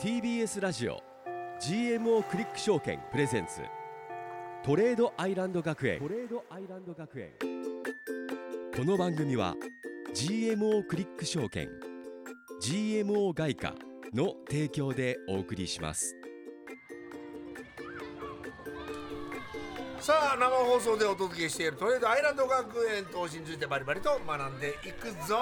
[0.00, 1.02] TBS ラジオ
[1.60, 3.60] GMO クリック証券プレゼンツ
[4.64, 5.98] トレードアイランド学園。
[5.98, 7.28] トレードアイランド学園。
[8.74, 9.54] この番組は
[10.14, 11.68] GMO クリック証券
[12.62, 13.74] GMO 外貨
[14.14, 16.16] の提供でお送りします。
[20.00, 25.36] さあ生放送でお届けしているトレードアイランド学園投資についてバリバリと学んでいくぞ。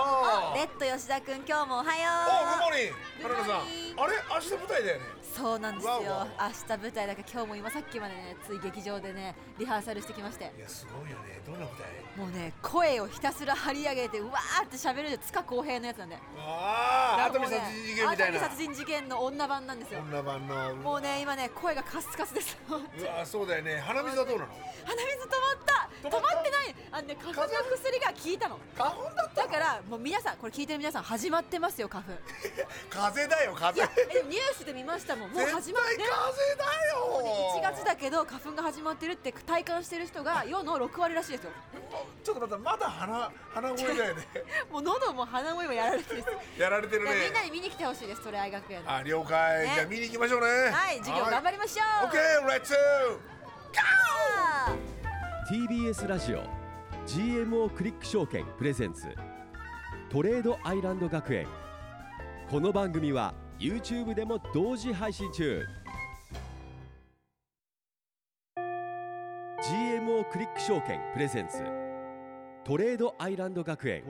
[0.57, 3.23] レッド吉田くん今日もおはおグッモよーニン。
[3.23, 3.63] グ原田さん。
[3.63, 4.19] あれ？
[4.35, 5.05] 明日舞台だよね。
[5.15, 5.93] うそうなんですよ。
[6.41, 10.53] 明日舞台だから今日も今さっきまでねつい劇場でねリハーサルしてきまして。
[10.57, 11.41] いやすごいよね。
[11.47, 11.89] どんな舞台？
[12.19, 16.19] もうね声をひたすら張り上げてうわーって喋る塚公平のやつなんで。
[16.39, 18.39] ああ熱海殺人事件みたいな。
[18.39, 20.01] 熱海殺人事件の女版なんですよ。
[20.01, 20.75] 女版の。
[20.77, 22.59] もうね今ね声がカスカスです。
[22.69, 23.79] うわそうだよね。
[23.79, 24.53] 鼻水はどうなの？
[24.85, 26.75] 鼻水止まった止まってない。
[26.91, 28.59] あのね花粉の薬が効いたの。
[28.77, 32.13] 花粉だっただからもう皆さんこれ聞いてる皆さん始まってますよ花粉。
[32.91, 34.07] 風邪だよ風邪。
[34.11, 35.31] えでもニュースで見ましたもん。
[35.31, 37.59] もう始まって風邪だよ。
[37.59, 41.51] 1月だけど花粉が始まってるって体感してる人が世の6割らしいですよ。
[42.25, 44.29] ちょっと待ってまだ鼻鼻声だよね。
[44.71, 46.25] もう喉も鼻声もやられてる
[46.59, 47.15] やられてるね。
[47.25, 48.91] みんなに見に来てほしいですトレアイ学園の。
[48.93, 49.73] あ了解、ね。
[49.75, 50.71] じゃあ見に行きましょうね。
[50.71, 52.07] はい授業頑張りましょう。
[52.07, 53.38] オッケーレッツあ
[55.51, 56.43] TBS ラジオ
[57.07, 59.07] GMO クリック証券プレゼンツ
[60.11, 61.47] トレードアイランド学園。
[62.51, 65.65] この番組は YouTube でも同時配信中。
[68.59, 71.65] GMO クリック証券プレゼンツ
[72.67, 74.03] トレードアイランド学園。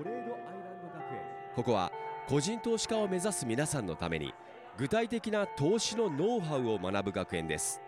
[1.54, 1.92] ここは
[2.28, 4.34] 個人投資家を目指す皆さんのために
[4.76, 7.80] 具体的な投資のノウハウを学ぶ学園です。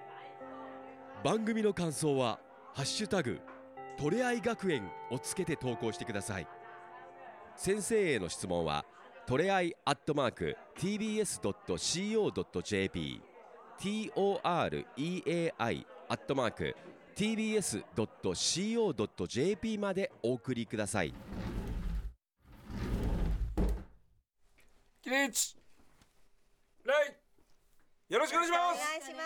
[1.25, 2.39] 番組の感想は
[2.75, 3.41] 「ハッシュタグ
[3.99, 6.47] トレアイ学園」をつけて投稿してください。
[7.57, 8.85] 先生への質問は
[9.27, 13.21] トレアイアットマーク TBS.CO.JP
[13.79, 16.75] TOREAI アットマーク
[17.17, 21.13] TBS.CO.JP までお送りください。
[25.03, 25.57] 起立
[26.85, 26.93] 礼
[28.09, 28.81] よろしくお願いします。
[28.81, 29.21] お願いしま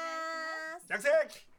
[0.81, 0.89] す。
[0.89, 1.54] 着席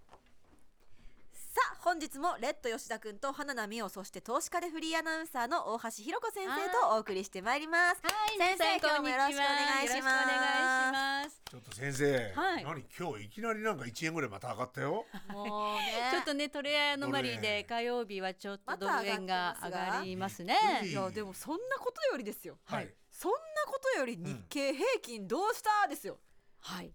[1.55, 6.51] さあ本日もレッド吉田くんと花奈美桜そして投資家でフリーアナウンサーの大橋ひろ子先生
[6.89, 8.01] とお送りしてまいります。
[8.03, 11.41] はい、先生今日もよろしくお願いします。
[11.49, 12.63] ちょっと先生、はい。
[12.65, 15.05] 何今日いきなりなんか1円ぐらいまた上がったよ。
[15.29, 16.11] もうね。
[16.11, 20.57] ちょっとね、トレアノマリーで火曜日はちょっとドル円が上がりますね。
[20.83, 22.57] うんいやでもそんなことよりですよ。
[22.65, 22.93] はい。
[23.09, 23.37] そんな
[23.67, 25.87] ことより日経平均どうした？
[25.87, 26.17] ですよ、
[26.59, 26.91] はい。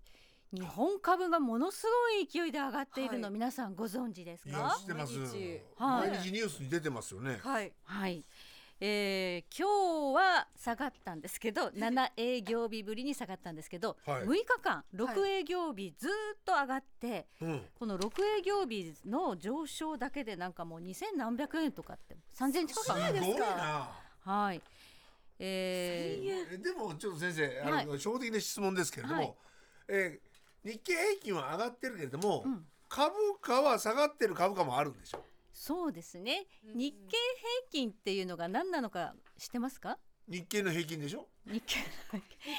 [0.53, 3.35] 日本株がものすごい勢いで上がっているの、はい。
[3.35, 4.77] 皆さんご存知ですか？
[4.81, 5.17] 知ってます。
[5.17, 6.11] 毎日はい。
[6.11, 7.39] 毎日ニュースに出てますよね。
[7.43, 7.73] はい。
[7.85, 8.25] はい。
[8.83, 14.23] えー、今日は下がったんですけど 7営業日ぶりに下がったんですけど、はい。
[14.25, 17.69] 6日間6営業日ずーっと上がって、うん。
[17.79, 23.91] この6営業日の上昇だけでなんかもう2000何百円とかって3000近く上がるすごいな。
[24.21, 24.61] はい。
[25.39, 27.87] えー、えでもちょっと先生あの、はい。
[27.87, 29.35] 初歩的な質問ですけれども、はい。
[29.89, 30.30] えー
[30.65, 32.67] 日経平均は上がってるけれども、うん。
[32.89, 35.25] 株価は下がってる株価もあるんでしょ？
[35.53, 36.79] そうですね、うん。
[36.79, 37.17] 日経
[37.71, 39.97] 平均っていうのが何なのか知ってますか？
[40.29, 41.29] 日経の平均でしょ？
[41.47, 41.77] 日経。
[41.77, 41.85] 日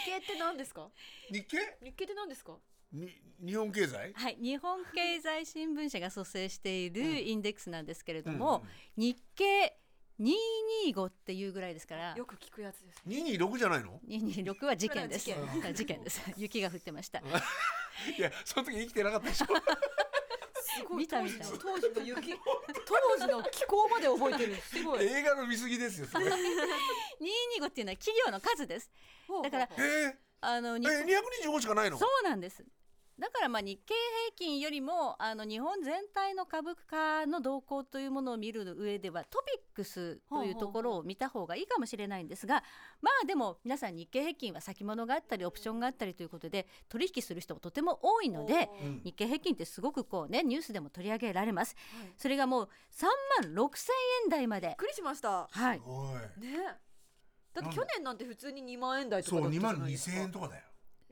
[0.06, 0.90] 経って何ですか？
[1.32, 1.58] 日経？
[1.84, 2.58] 日経って何ですか？
[2.94, 3.10] に
[3.46, 4.14] 日本経済？
[4.14, 4.38] はい。
[4.42, 8.64] 日本経済新聞社が蘇生しているインデックスなんですけれども、
[8.98, 9.78] 日経
[10.22, 12.16] 225っていうぐらいですから。
[12.16, 15.26] よく聞くやつです226じゃないの？226は事件です。
[15.26, 16.22] 事はい事件です。
[16.38, 17.20] 雪が降ってました。
[18.18, 19.46] いやその時生きてなかったでしょ。
[20.64, 20.98] すごい。
[21.00, 22.40] 見た見た当時の雪。
[22.86, 24.56] 当時の気候まで覚えてる。
[24.62, 25.06] すごい。
[25.06, 26.26] 映画の見過ぎですよそれ。
[26.30, 28.92] え225っていうのは企業の数です。
[29.44, 31.98] だからー、えあの日225しかないの？
[31.98, 32.64] そうなんです。
[33.22, 33.94] だからまあ日経
[34.36, 42.64] 平均よりもあの日本全体の株価の動向というものを見る上ではトピックスというところを見た方がいいかもしれないんですが
[43.00, 49.02] まあでも皆さん日経平均は先物があったりオプションがあったりということで取引する人もとても多いのでうん。
[49.04, 51.76] 日経平均ってすごくこうねニュースでも取り上げられます。
[51.96, 52.14] はい。
[52.18, 53.06] それがもう3
[53.46, 54.68] 万6千円台まで。
[54.70, 55.48] びっくりしました。
[55.52, 55.82] はい。
[55.86, 56.10] お
[56.40, 56.42] い。
[56.44, 56.58] ね。
[57.54, 60.18] だって去年なんて普通に2万円台とかそう2だったじゃ万2000ないですか。
[60.18, 60.64] 円とかだよ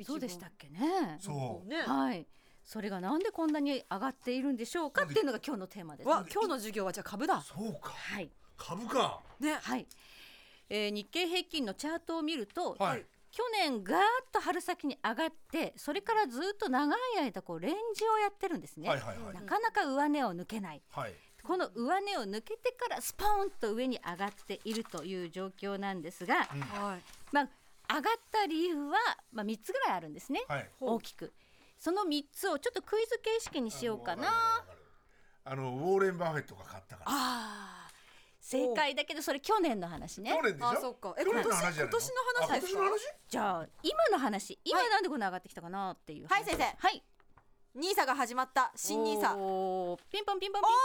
[0.06, 1.18] そうでしたっけね。
[1.20, 1.68] そう。
[1.68, 1.78] ね。
[1.78, 2.28] はい。
[2.64, 6.10] それがなんでこんなに上がっているんでしょうかっていうのが今日のテーマです。
[6.10, 7.42] わ今日の授業はじゃあ株だ。
[7.42, 7.90] そうか。
[7.90, 8.30] はい。
[8.58, 9.58] 株価ね。
[9.62, 9.88] はい、
[10.70, 13.06] えー日経平均のチャートを見ると、はい。
[13.32, 19.34] 去年ガーッと春先に上がってそれからずっと長い間こうレンジをやってるんですね、はいはいはい。
[19.36, 20.82] なかなか上値を抜けない。
[20.92, 21.14] はい。
[21.44, 27.02] この上値を抜けてからスポーンと上に上がっているという状況なんですが、はい。
[27.32, 27.50] まあ
[27.92, 28.98] 上がった理由は、
[29.32, 30.44] まあ、3つぐらいあるんですね。
[30.48, 30.70] はい。
[30.80, 31.34] 大きく。
[31.78, 34.64] その3つをちょっとクイズ形式にしようかな。
[35.46, 37.12] あのウォーレン・バフェットが買ったから。
[37.12, 37.90] あー。
[38.42, 40.32] 正解だけどそれ去年の話ね。
[40.32, 40.68] 去年でしょ？
[40.70, 41.16] あそっか。
[41.18, 43.00] え去今年年の話じゃない今年の話
[43.30, 44.60] じゃあ今の話。
[44.64, 46.34] 今なんでこんな上がってきたかなっていう話。
[46.36, 46.46] はい。
[46.46, 46.64] 先生。
[46.78, 47.04] はい。
[47.76, 49.34] ニーサが始まった新ニーサ。
[50.12, 50.76] ピンポンピンポンピン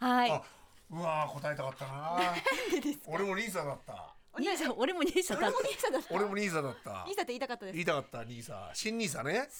[0.00, 0.10] ポン。
[0.10, 0.30] はい。
[0.32, 0.42] あ
[0.90, 2.18] うわー答えたかったな。
[3.06, 5.68] 俺もニーサだった兄さん俺も兄さんだった。
[5.68, 6.14] ニーサだった。
[6.14, 7.04] 俺もニーサだった。
[7.06, 7.74] ニーサって言いたかったです。
[7.74, 9.32] 言いたかったニーサ新ニーサね。
[9.32, 9.50] ねなんか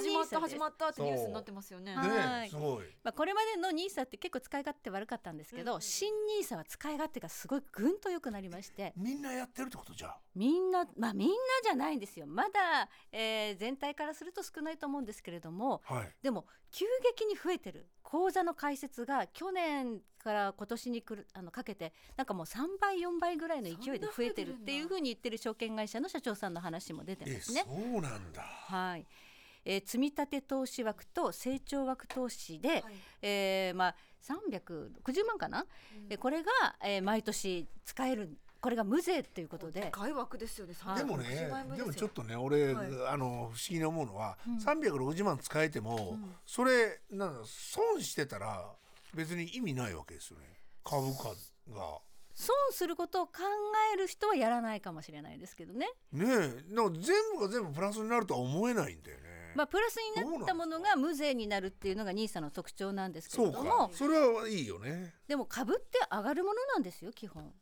[0.00, 1.94] 始まった始まったってニュースになってますよね。
[1.94, 2.50] はいはい。
[2.50, 2.86] すごい。
[3.02, 8.92] まあ、これまでのニーサって結構使い勝手悪かったんですけど、うん新ニーサは使い勝手がすごいぐんと良くなりまして。
[8.96, 10.12] みんなやってるってことじゃん。
[10.34, 11.34] みんなまあみんな
[11.64, 12.26] じゃないんですよ。
[12.26, 16.14] まだ、えー全体からすると少ないと思うんですけれどもはい。
[16.22, 16.86] でも急
[17.16, 27.66] 激に増えてる口座の開設が去年から今年にくるあのかけてなんかもう3倍4倍ぐらいの勢いで増えてるっていうふうに言ってる証券会社の社長さんの話も出てえますね。
[27.66, 28.40] そうなんだ。
[28.40, 29.04] はい。
[29.66, 32.82] えー積み立て投資枠と成長枠投資で、はい。
[33.20, 36.08] えーまあ、360万かな、うん。
[36.08, 36.50] でこれが、
[36.82, 39.90] えー毎年使えるこれが無税っていうことで。
[39.92, 40.98] 外枠ですよねはい。
[40.98, 42.86] でもね360万円分でもちょっとね俺、はい。
[43.08, 44.56] あの不思議に思うのは、うん。
[44.58, 46.34] 360万使えても、うん。
[46.44, 48.64] それなんだ損してたら
[49.14, 50.46] 別に意味ないわけですよね。
[50.84, 51.28] 株価
[51.72, 51.98] が。
[52.34, 53.32] 損することを考
[53.92, 56.72] える人はやらないかもしれないですけどね、ねえ。
[56.72, 59.24] なんか全部が全部プラスになるとは思えないんだよね。
[59.56, 63.90] まあ、プラスになったものが無税になるっていうのが NISA の特徴なんですけれども。
[63.92, 65.14] それはいいよね。
[65.26, 67.52] でも株って上がるものなんですよ基本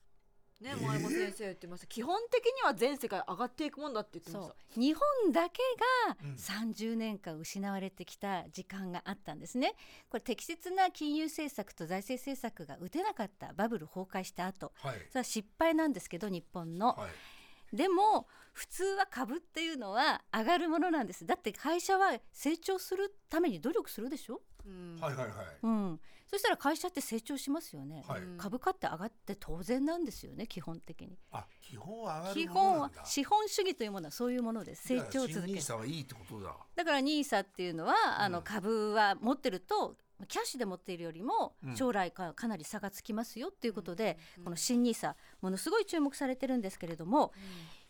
[0.60, 1.86] ねえー前も先生言ってました。
[1.86, 4.80] 基本的には全世界上がっていくもんだって言ってましそたう。
[4.80, 5.62] 日本だけ
[6.08, 6.34] がうん。
[6.34, 9.74] 30年間失われてきた時間があったんですね。
[10.08, 14.72] これ適切な金融政策と財政政策が打てなかったバブル崩壊した後。
[14.76, 14.94] はい。
[15.10, 17.76] それは失敗なんですけど日本の、はい。
[17.76, 28.22] でも普通は株っていうのは上がるものなんですだって会社は成長するために努力するでしょ、うんはいはいはいうん、そしたら会社って成長しますよね、はい。
[28.22, 28.38] うん。
[28.38, 31.18] 株価って上がって当然なんですよね基本的に。
[31.30, 33.04] あ基本は上が基るもの本はなんだ。
[33.04, 34.88] 資本主義というものはそういうものです。
[34.88, 35.42] 成長を続ける。
[35.46, 36.56] 新ニーサはいいってことだ。
[36.74, 39.96] だから NISA っていうのはあのうん株は持ってると
[40.28, 41.76] キャッシュで持っているよりもうん。
[41.76, 44.44] 将来かかなり差がつきますよっていうことで、うん。
[44.44, 47.32] この新 NISA ものすごい注目されてるんですけれども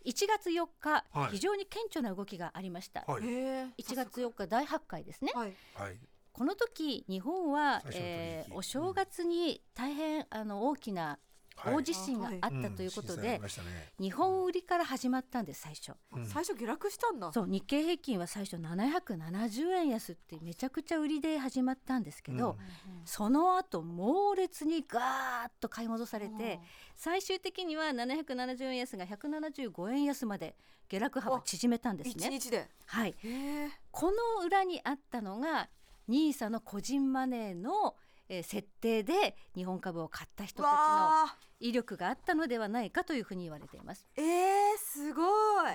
[0.05, 1.31] 1月4日、はい。
[1.32, 3.25] 非常に顕著な動きがありました、はい。
[3.25, 5.32] へえ1月4日大発会ですね。
[5.35, 5.56] はい。
[5.75, 5.99] はい
[6.37, 11.19] この時日本は、えーお正月に大変あの大きな
[11.56, 11.75] はい。
[11.75, 13.41] 大地震があったということで、
[13.99, 15.93] 日本売りから始まったんです最初。
[16.15, 16.27] うん。
[16.27, 17.33] 最初下落したんだ。
[17.33, 22.56] そう日経平均は最初770円安ってめちゃくちゃ売りで始まったんですけど、うん。
[23.06, 26.61] その後猛烈にガーッと買い戻されて
[26.94, 30.56] 最終的には770円安が175円安まで
[30.89, 32.27] 下落幅縮めたんですね。
[32.27, 32.69] 一日で。
[32.85, 33.15] はい、
[33.91, 35.71] この裏にあったのが
[36.08, 37.94] NISA の個人マネーの、
[38.29, 44.06] えー設定で日本株を買った人たちの威力があったのではないかというふうに言われています。
[44.17, 44.25] えー、
[44.79, 45.26] すごい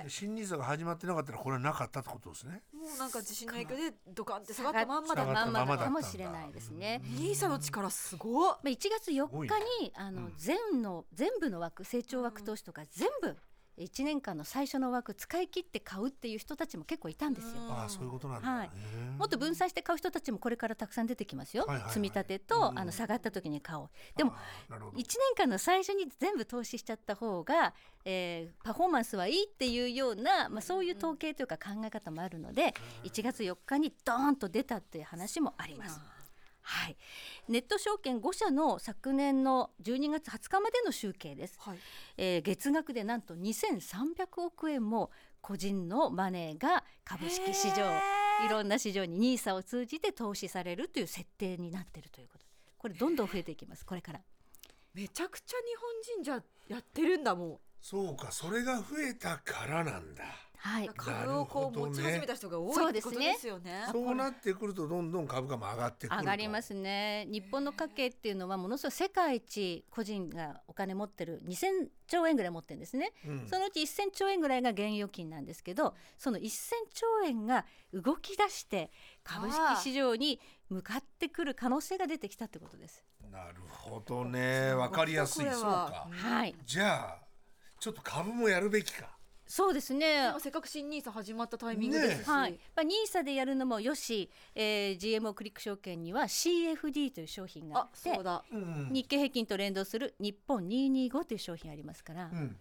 [0.08, 2.62] 新ニーサが始まってなかったらこれはなかったってことですね。
[2.72, 7.00] もうなんか地震の影響でドカンって下がったまんまだったまんまかもしれないですね。
[7.04, 13.36] ニーサの力すごっまあ、1月4ごい日ねにあの、うん全の全部の枠成長枠投資とか全部
[13.78, 17.62] 1年間の最初の枠使い切って買うっていう人たちも結構いたんですよ。
[17.62, 18.48] うんああそういうことなんだ。
[18.48, 18.70] はい
[19.18, 21.64] もっと分散して買う人たちもこれからたくさん出てきますよ。
[21.64, 23.90] はいはいはい積み立てと、うんあの下がった時に買おう。
[24.16, 27.74] でもあーなるほど1年間の最初に全部投資しちゃった方が、
[28.04, 32.74] えーパフォーマンスはいいっていうような、まあ、そういう統計というか考え方もあるので
[33.04, 36.00] 1月4日にドーンと出たっていう話もあります。
[36.62, 36.96] はい、
[37.48, 41.78] ネット証券5社の昨年の12月20日までの集計です、はい。
[42.16, 47.92] えー月額でなんと2300億円も個人のマネーが株式市場
[48.46, 52.44] いろんな市場に NISA を通じて投資されるという設定になっているということ。
[52.78, 53.84] これどんどん増えていきます。
[53.84, 54.20] これから。
[54.94, 60.24] めちゃくちゃ日本人じゃやってるんだもそうかそれが増えたからなんだ。
[60.62, 60.86] はい。
[60.86, 63.88] ん株をこう持ち始めた人が多そういってことですね。
[63.90, 66.20] そうなってくるとどんどん株価も上がってくると。
[66.20, 67.26] 上がりますね。
[67.28, 73.46] 日本の家計っていうのはものすごい世界一個人がお金持ってる2000兆円ぐらい持ってるんですね、うん。
[73.48, 76.50] そのうち1000兆円ぐらいが現預金なんですけどその1000
[76.94, 78.92] 兆円が動き出して
[79.24, 83.04] 株式市場に向かってくる可能性が出てきたってことです。
[83.32, 84.74] なるほどね。
[84.74, 85.46] わかりやすい。
[85.50, 85.90] そうは。
[85.90, 86.08] か。
[86.12, 87.18] はい、じゃあ
[87.80, 89.18] ちょっと株もやるべきか。
[89.54, 90.32] そうですね。
[90.38, 98.42] せっかく新ニーサ始まったタイミングですし、はい、まあ、ニーサでやるのもよし、えー、GMO クリック証券には CFD という商品がああってそうだ。
[98.50, 102.56] うん日経平均と連動する日本225という商品ありますから、うん。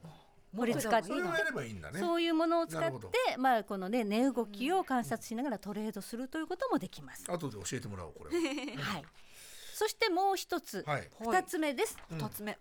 [0.54, 2.00] これ使ってそれをやればいいんだね。
[2.02, 7.24] そういうものを使ってまあこのね値動きを観察しながらトレードするということもできます。
[7.32, 8.36] 後で教えてもらおうこれは。
[9.00, 9.06] い。
[9.76, 11.10] そしてもう一つ、はい。
[11.22, 11.96] 二つ目です。
[12.12, 12.18] うん。
[12.18, 12.60] 二つ目。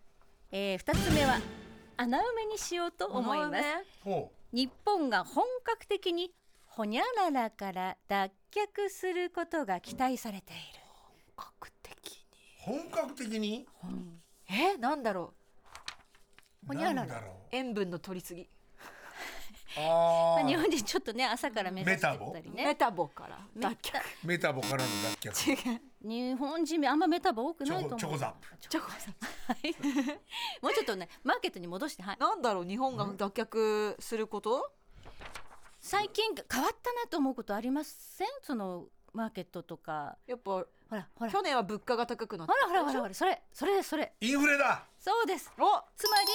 [0.52, 1.40] えー二つ目は
[2.02, 3.64] 穴埋めにしようと思います。
[4.02, 6.32] ほ日本が本格的に
[6.64, 10.80] ほにゃららから脱却することが期待されている。
[11.36, 12.26] 本格的に？
[12.66, 13.66] う本格的に？
[14.48, 15.34] えなんだろ
[16.66, 17.22] ほにゃらら。
[17.52, 18.48] 塩分の取りすぎ。
[19.76, 22.64] あ 日本人ちょっとね朝から目指してたりね。
[22.64, 24.00] メタボから脱却。
[24.24, 24.88] メタボからの
[25.22, 25.72] 脱却。
[25.72, 27.98] 違う日本人あんまメタボ多くチないと思う。
[27.98, 28.68] ョコチョコザップ。
[28.68, 29.14] チョコさん
[29.48, 29.74] はい。
[30.62, 32.16] もうちょっとねマーケットに戻してはい。
[32.18, 34.72] なんだろう日本が脱却すること？
[35.80, 38.28] 最近変わったなと思うことありません？
[38.42, 40.16] そのマーケットとか。
[40.26, 41.30] やっぱほらほら。
[41.30, 43.14] 去年は物価が高くなってほらほらほらほら。
[43.14, 44.14] それそれそれ。
[44.20, 44.86] インフレだ。
[44.98, 45.52] そうです。
[45.58, 45.82] お！
[45.96, 46.26] つまり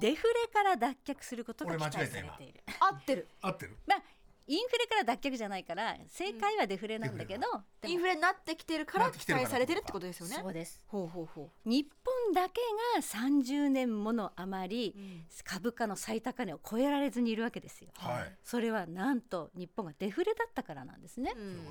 [0.00, 2.62] デフレから脱却することが期俺間違えた待されている。
[2.80, 3.28] 合ってる。
[3.42, 3.76] 合ってる。
[3.86, 4.02] まあ
[4.46, 7.42] インフレから脱却じゃないから正解はデフレなんだけど、
[7.80, 10.36] でもインフレになってきてるから期待されてるってことですよね。
[10.42, 10.82] そうです。
[10.86, 12.60] ほうほうほ日本だけ
[12.96, 15.24] が30年もの余りう、うん。
[15.44, 18.32] 株価の最高値を超えられずにいるわけですよ、はい。
[18.42, 21.66] それはなんと日本がデフレだったからなんですね、うん。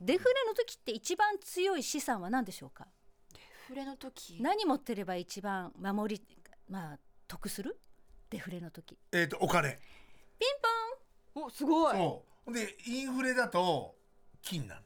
[0.00, 2.86] デフレの時って一番強い資産は何でしょうか？
[3.34, 4.38] デフレの時？
[4.40, 6.22] 何持ってれば一番守り
[6.68, 7.78] まあ得する？
[8.30, 8.98] デフレの時。
[9.12, 9.78] えっとお金。
[10.38, 10.50] ピン
[11.34, 11.96] おすごい。
[11.96, 12.52] そう。
[12.52, 13.94] でインフレだと
[14.42, 14.80] 金なんだよ。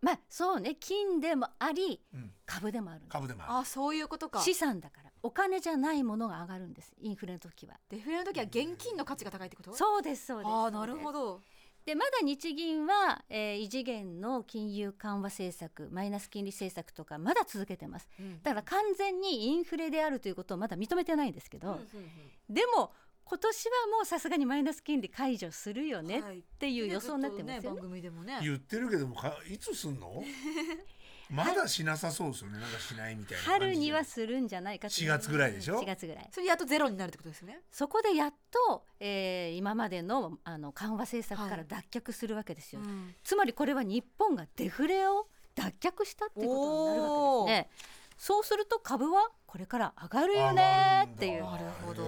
[0.00, 0.76] まあそうね。
[0.80, 2.32] 金でもありうん。
[2.46, 3.02] 株でもある。
[3.08, 4.40] 株でもああそういうことか。
[4.40, 5.10] 資産だから。
[5.22, 7.74] お金じゃないものが上がるんですインフレの時は。
[7.90, 9.74] デフレの時は現金の価値が高いってこと？
[9.74, 10.48] そうですそうです。
[10.48, 11.24] ああなるほど。
[11.34, 11.40] ど
[11.84, 18.08] でまだ日銀は、えー異次元の金融緩和政策マイナス金利政策とかまだ続けてます。
[18.18, 18.42] うん。
[18.42, 22.54] だから完全にインフレであるということをまだ認めてないんですけど、うんうん。
[22.54, 22.92] でも
[23.30, 26.22] 今年はもうさすがにマイナス金利解除するよねっ
[26.58, 27.60] ていう予想になってますよね。
[27.60, 28.40] ずっと番組でもね。
[28.42, 30.24] 言ってるけどもかいつすんの？
[31.30, 32.58] まだしなさそうですよね。
[32.58, 36.28] なんかしないみたいな春にはするんじゃないかと4月ぐらいでしょ？4月ぐらい。
[36.32, 37.60] それでやっとゼロになるってことですよね。
[37.70, 41.66] そこでやっと、えー今までのあの緩和政策からはい。
[41.68, 43.14] 脱却するわけですよ、うん。
[43.22, 47.70] つまりこれは日本がデフレを脱却したっていうことになるわけですね。
[48.18, 51.42] そうすると株はこれから上がるよねっていう。
[51.42, 52.04] なるほど。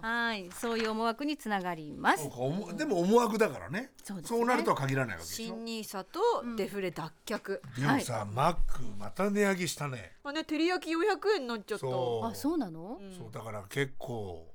[0.00, 0.48] はい。
[0.58, 2.30] そういう思惑につながります。
[2.78, 3.90] でも思惑だからね。
[4.02, 4.22] そうね。
[4.24, 5.46] そうなるとは限らないわけでしょ。
[5.48, 6.18] 新ニーサと
[6.56, 10.12] デフレ脱却、でもさ、マックまた値上げしたね。
[10.24, 11.86] まあね照り焼き400円になっちゃった。
[11.86, 12.26] そう。
[12.26, 13.14] あそうなの、うん。
[13.14, 14.46] そうだから結構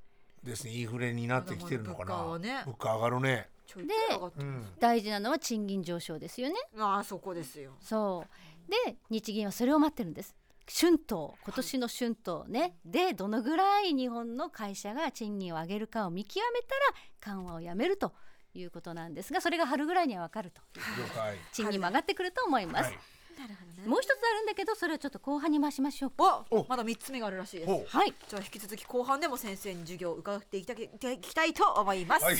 [0.43, 2.15] ですねインフレになってきてるのかな。
[2.15, 2.63] 物価はね。
[2.65, 3.49] 物価上がるね。
[3.67, 4.65] ちょいちょい上がってるうん。
[4.79, 6.55] 大事なのは賃金上昇ですよね。
[6.79, 7.73] ああそこですよ。
[7.79, 8.51] そう。
[8.87, 10.35] で日銀はそれを待ってるんです
[10.73, 16.75] 春闘今年の春闘ね、でどのぐらい日本の会社が賃金を上げるかを見極めた
[17.29, 18.13] ら緩和をやめると
[18.53, 20.81] いうことなんですがそれが春ぐらいには分かると了
[21.13, 21.37] 解。
[21.51, 22.93] 賃金も上がってくると思います、はい。
[23.37, 26.11] なるほどもう一つあるんだけどそれはちょっと後半に回しましょう。
[26.17, 27.67] おまだ3つ目があるらしいです。
[27.67, 28.13] ほはい。
[28.29, 32.35] じゃあ引き続き後半でも先生に授業を伺っていきたいいきたいと思います、うはい。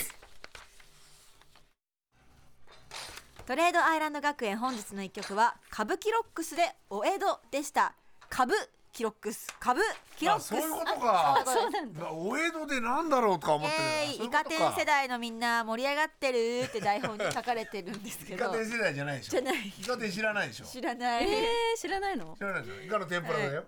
[3.46, 7.94] トレードアイランド学園本日の一曲は歌舞伎ロックスでお江戸でした
[8.32, 8.56] 歌舞
[8.92, 9.82] 伎ロックス歌舞
[10.18, 11.86] 伎ロックスあそういうことあかそういうこと。
[11.92, 19.30] ですお江戸でなんだろうとか思ってえー、イるカ天世代のみんな盛り上がってるって台本に書かれてるんですけイどカ天世代じゃないでしょ。
[19.32, 19.54] じゃない。
[19.68, 20.64] イカ天知らないでしょ。
[20.66, 22.34] 知らない、えー、知らないの？
[22.36, 22.82] 知らないでしょ。
[22.82, 23.64] イカの天ぷらだよ。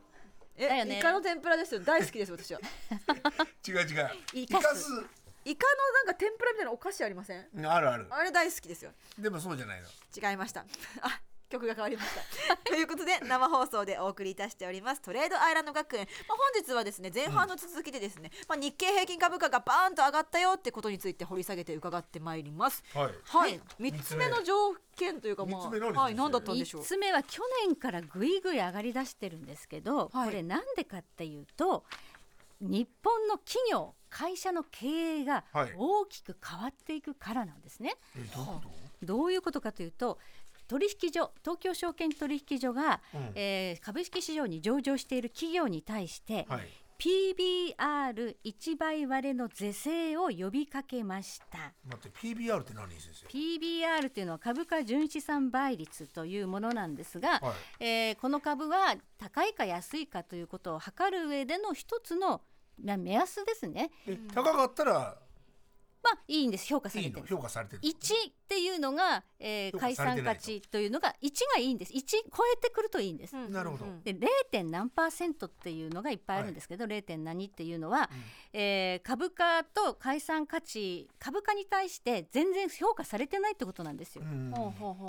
[0.56, 1.80] えだよねイカの天ぷらですよ。
[1.80, 2.60] 大好きです私は。
[3.66, 4.10] 違う違う。
[4.34, 4.86] イカス。
[5.46, 7.46] イカのなんか天ぷらみたいなお菓子ありません？
[7.66, 8.06] あるある。
[8.10, 8.92] あれ大好きですよ。
[9.18, 10.30] でもそうじゃないの。
[10.30, 10.64] 違いました。
[11.00, 11.20] あ
[11.54, 12.56] 曲が変わりました。
[12.64, 15.00] ということで生放送でお送りいたしております。
[15.00, 22.82] トレードアイランド学園、まあ、本日はですね前半の続きでですね、まあ、日経平均株価がバーンと上がったよってことについて掘り下げて伺ってまいります。
[22.92, 23.14] はい。
[23.24, 24.24] はい、三つ目。
[24.24, 26.14] の条件というかまあはい。
[26.14, 30.28] 何だったんでしょう？3つ目は去年からぐいぐい上がりだしてるんですけど、はい。
[30.30, 31.84] これなんでかっていうと
[32.60, 34.86] 日本の企業会社の経
[35.20, 35.74] 営がはい。
[35.76, 37.94] 大きく変わっていくからなんですね。
[38.16, 39.06] えどうい。
[39.06, 40.18] どういうことかというと
[40.66, 43.32] 取引所東京証券取引所が、うん。
[43.34, 46.68] えー株式市場に上場している企業に対して、とはい。
[46.96, 51.72] PBR1 倍割れの是正を呼びかけました。
[51.84, 57.84] 待って PBR って何先生？PBR というのは株価純資産倍率というものなんですが、はい。
[57.84, 62.42] えーこの株は高いか安いかということを測る上での一つの
[62.82, 63.90] まあ目安ですね。
[64.06, 65.18] え高かったら
[66.02, 66.66] まあいいんです。
[66.66, 67.26] 評価されてる。
[67.26, 67.92] 評価されてる1
[68.44, 73.34] っていうのが、えー、解散価値というのが1がいいんです1超えてくるといいんです。
[73.36, 74.26] うんなるほどうんで 0.
[74.50, 77.02] 点何パーセントっていうのがいっぱいあるんですけど、0.
[77.02, 78.10] 点何っていうのは、
[78.52, 84.24] えー株価と解散価値株価に対して全然評価されてないってことなんですよ。
[84.24, 84.52] うん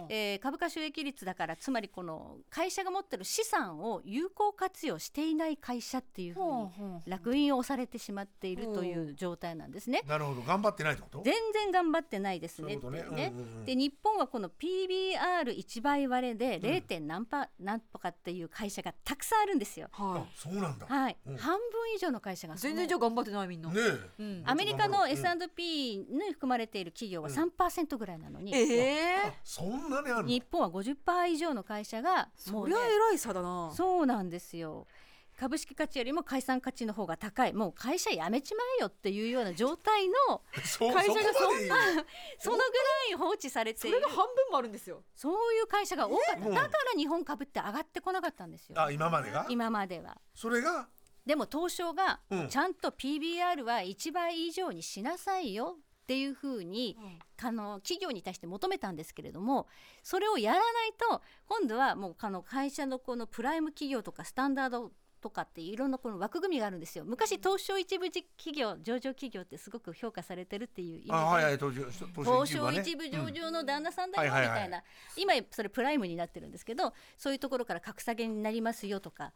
[0.10, 10.02] えー株価収益率だからつまりこの会社が持ってる資産を有効活用していない会社っていうふうにほうほう烙印を押されてしまっているという状態なんですね。
[10.08, 13.34] なるほど頑張ってないってこと全然頑張ってないですねってそういうこというね。
[13.36, 13.66] うんうんうん。
[13.66, 16.82] で日本はこの PBR1 倍割れで 0.
[16.82, 19.90] 点何パ何とかっていう会社がたくさんあるんですよ。
[19.92, 20.86] はあそうなんだ。
[20.88, 21.38] はい、うん。
[21.38, 21.62] 半分
[21.96, 22.56] 以上の会社が。
[22.56, 23.76] い、そう全然じゃあ頑張ってないみんな、ね
[24.20, 24.22] え。
[24.22, 24.44] うん。
[24.46, 25.10] アメリカのうん。
[25.10, 27.36] S&P に含まれている企業はうん。
[27.36, 30.28] 3%ぐらいなのに、ええあそんなにあるの？
[30.28, 33.72] 日本は50%以上の会社がもそうりねゃ偉い差だな。
[33.74, 34.88] そうなんですよ
[35.36, 37.54] 株式価値よりも解散価値の方が高い。
[37.54, 42.06] もう会社辞めちまえよっていうような状態の そ会社がそこまで言う
[42.40, 42.70] そのぐら
[43.12, 44.00] い放置されている。
[44.02, 45.04] それが半分もあるんですよ。
[45.16, 46.48] そういう会社が多かった。
[46.48, 46.54] うん。
[46.54, 48.82] だから日本株って上がってこなかったんですよ。
[48.82, 49.46] あ今までが？
[49.50, 50.20] 今までは。
[50.34, 50.88] それが？
[51.26, 52.50] でも東証がうん。
[52.50, 56.96] ちゃんと PBR は1倍以上にしなさいよっていうふうに
[57.42, 59.68] あの企業に対して求めたんですけれども
[60.04, 64.92] それをやらないと今度はもうあの会社のこのプライム企業とかスタンダード
[65.26, 67.04] とかっていろんなこの枠組みがあるんですよ。
[67.04, 74.84] 昔東証一部企業上場企業ってすごく評価されてるっていう意味で、あはいはい東証東証一部上場の旦那さんだよみたいな、
[75.18, 79.34] 今それプライムになってるんですけどそういうところから格下げになりますよとか。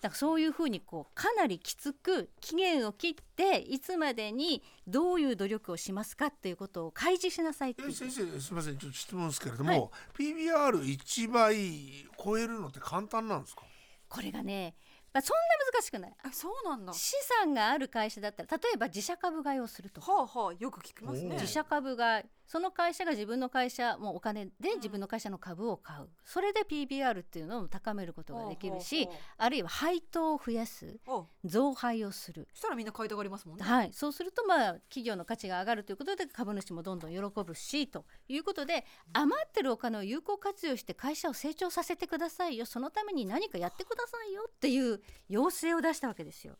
[0.00, 8.78] だからそういうふうにこうかなりきつく期限を切っていつまでにどういう努力をしますかっていうことを開示しなさいって先生すみません。
[8.78, 9.78] ちょっと質問ですけれどはい。
[9.78, 13.62] も、PBR1 倍超えるのって簡単なんですか？
[14.08, 14.76] これがね、
[15.16, 16.14] まあ、そんな難しくない。
[16.24, 16.92] あそうなんだ。
[16.92, 20.12] 資産がある会社だったら例えば自社株買いをするとか。
[20.12, 21.36] はあはあよく聞きますね。
[21.36, 30.98] 自社株がその会社が自分の会社もうお金で自分の会社の株を買う、それで PBR っていうのを高めることができるしあるいは配当を増やす
[31.44, 33.64] 増配をする、そしたらみんな買いたがりますもんね。
[33.64, 42.66] はい、そうするとまあ企業の価値が上がるということで株主もどんどん喜ぶしということで余ってるお金を有効活用して会社を成長させてくださいよ。
[42.66, 46.56] そのために何かやってくださいよっていう要請を出したわけですよ。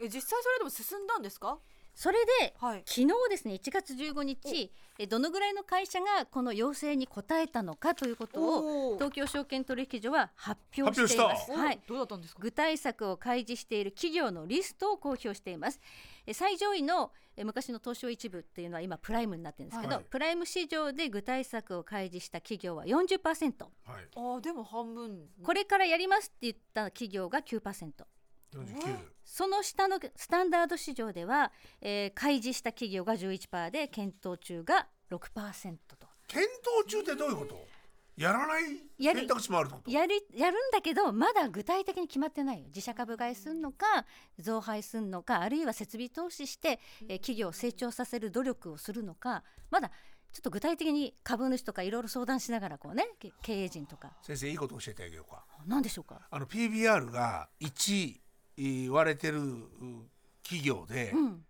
[0.00, 1.58] え実際それでも進んだんですか？
[2.00, 2.82] それではい。
[2.86, 8.40] 昨日ですね1月15日えどのぐらいの会社がこの要請に応えたのかということ
[8.92, 11.58] を東京証券取引所は発表していま発表す。
[11.58, 11.80] はい。
[11.86, 12.40] おどうだったんですか？
[12.40, 15.80] 具体策を開示している企業のリストを公表しています。
[16.24, 20.04] え最上位のえ昔の東証一部っていうのは今プライムになってるんですけど、はい。
[20.08, 24.08] プライム市場で具体策を開示した企業は40%はい。
[24.14, 25.28] あーでも半分。
[25.42, 27.60] これからやりますって言った企業が9%。
[28.54, 36.08] 49その下のスタンダード市場では、えー開示した企業が11%で検討中が6%と。
[36.26, 36.50] 検
[36.82, 37.66] 討中ってどういうこと？
[38.16, 38.62] やらない
[39.00, 42.64] 選択肢もあるやるやるんだけどまだ具体的に決まってないよ。
[42.68, 44.06] 自社株買いすんのか
[44.38, 49.90] 増配すんのかあるいは設備投資して、えー企業を成長させる努力をするのかまだ
[50.32, 54.10] ちょっと具体的に株主とかいろいろ相談しながらこうねけ経営陣とか。
[54.22, 55.44] 先生いいこと教えてあげようか。
[55.66, 58.20] 何でしょうか、あの PBR が1
[58.90, 59.64] 割れてるう
[60.42, 61.44] 企業で、うん。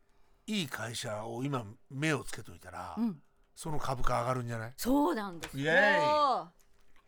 [0.50, 3.20] いい会社を今目をつけといたら、うん、
[3.54, 4.72] その株価上がるんじゃない？
[4.78, 5.98] そうなんですイエーイ。
[5.98, 6.46] おー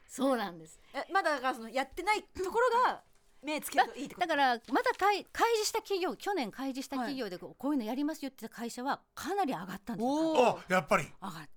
[0.06, 0.78] そうなんです。
[0.92, 3.02] えまだだからそのやってないところが
[3.42, 4.26] 目つけるといいってこと？
[4.26, 10.10] だからまだ開開示した企業去年開示した企業でこうこういうのやりますよって言った会社はかなり上がったんですよ。
[10.10, 11.04] おおあやっぱり。
[11.04, 11.48] 上がるじゃあ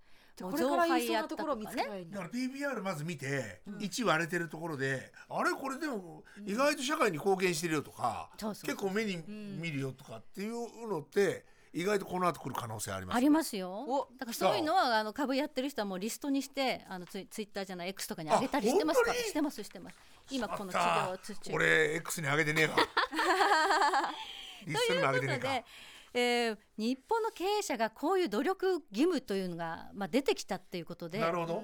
[0.42, 2.12] これから言いそうなところを見つけたらいだ。
[2.12, 5.52] だから PBR まず見て、1割れてるところであれ？
[5.52, 13.70] これでも意外と社会に貢献してるよとか、結構目に見るよとかっていうのって意外とこの後来る可能性ありますありますよ。
[13.72, 14.08] お。
[14.18, 19.96] だからそういうのはあの株やってる人はもうリストにしてあのツイツイッターじゃない X とかに上げたりしてますかしてますしてます。
[20.32, 22.76] 今このあ企った業土俺 X に上げてねえわ。
[24.66, 25.48] リストにも上げてねえか。
[25.48, 25.66] ということで、
[26.14, 31.60] えー日本の経営者がこういう努力義務というのが、まあ、出てきたっていうことで変わらざ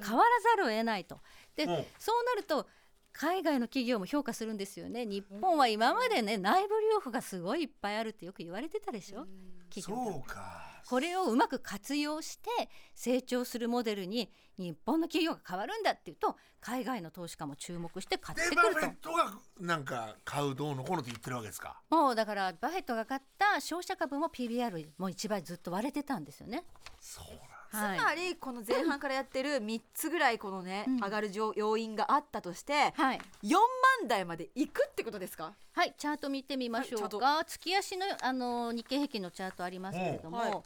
[0.58, 1.20] るを得ないと。
[1.56, 1.86] で、うん。
[1.98, 2.68] そうなると
[3.12, 5.06] 海外の企業も評価するんですよね。
[5.06, 9.26] 日本は今までね内部留保がすごいいっぱいあるってよく言われてたでしょ。
[9.74, 10.12] 企業が。
[10.14, 12.50] そうかこれをうまく活用して
[12.96, 21.80] 成長するモデルに日本の企業が変わるんだっていうと海外の投資家も注目して買ってくるとェットがなんか買うどうのこうのって言ってるわけですか？
[21.92, 26.64] もうだからバフェットが買った商社株も PBR もう一倍ずっと割れてたんですよね。
[27.00, 27.26] そう
[27.70, 28.00] つはい。
[28.00, 30.96] まりこの前半からやってる3つぐらいこのね、うん。
[30.98, 33.56] 上がる要要因があったとしてはい、4
[34.02, 35.54] 万台までいくってことですか？
[35.74, 40.44] はい、チャート見てみましょうはい月足のあの日経平均のチャートありますけれども、うん。
[40.44, 40.64] はい。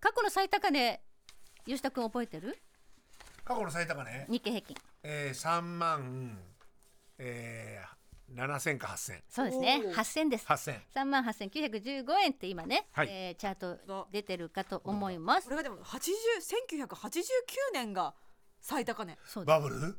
[0.00, 1.00] 過去の最高値
[1.64, 2.58] 吉田君覚えてる？
[3.44, 4.76] 過去の最高値、日経平均。
[5.04, 6.38] えー、3万、
[7.18, 7.95] えー、
[8.32, 9.82] 7000か8000そうですね。
[9.86, 9.94] おー。
[9.94, 10.46] 8000です。
[10.46, 13.08] 8000 3万8915円って今ね、はい。
[13.08, 15.44] えーチャート出てるかと思います。
[15.44, 16.10] これがでも80
[16.88, 16.94] 1989
[17.72, 18.14] 年が
[18.60, 19.16] 最高値。
[19.24, 19.54] そうです。
[19.54, 19.98] バブル？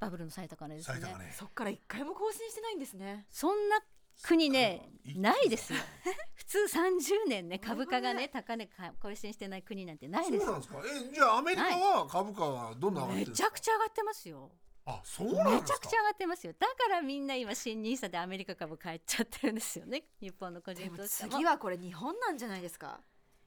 [0.00, 0.98] バブルの最高値ですね。
[1.00, 1.32] 最高値。
[1.32, 3.26] そっから一回も更新してないんですね。
[3.30, 3.78] そんな
[4.22, 5.78] 国ねないですよ。
[6.34, 10.44] 普通30年ね株価がね高値か更新してない国なんてないです。
[10.46, 10.80] そうなんですか？
[11.10, 13.48] えじゃあアメリカは株価はどんどん上がってめるんですか？
[13.48, 14.50] ちゃくちゃ上がってますよ
[14.86, 15.74] あそうなんめですか？
[15.74, 16.52] ちゃくちゃ上がってますよ。
[16.58, 20.04] だからみんな今新ニーサでアメリカ株買っちゃってるんですよね。
[20.20, 21.32] 日本の個人投資家も。
[21.34, 23.00] 次はこれ日本なんじゃないですか？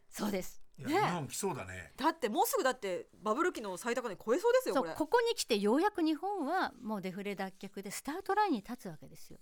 [0.09, 0.61] そうです。
[0.77, 0.93] いやね。
[0.95, 1.93] 日本来そうだね。
[1.95, 9.39] だってもうすぐだってバブル期の最高値超えそうですよこここに来てようやく日本はもうデフレ脱却でスタートラインに立つわけですよ。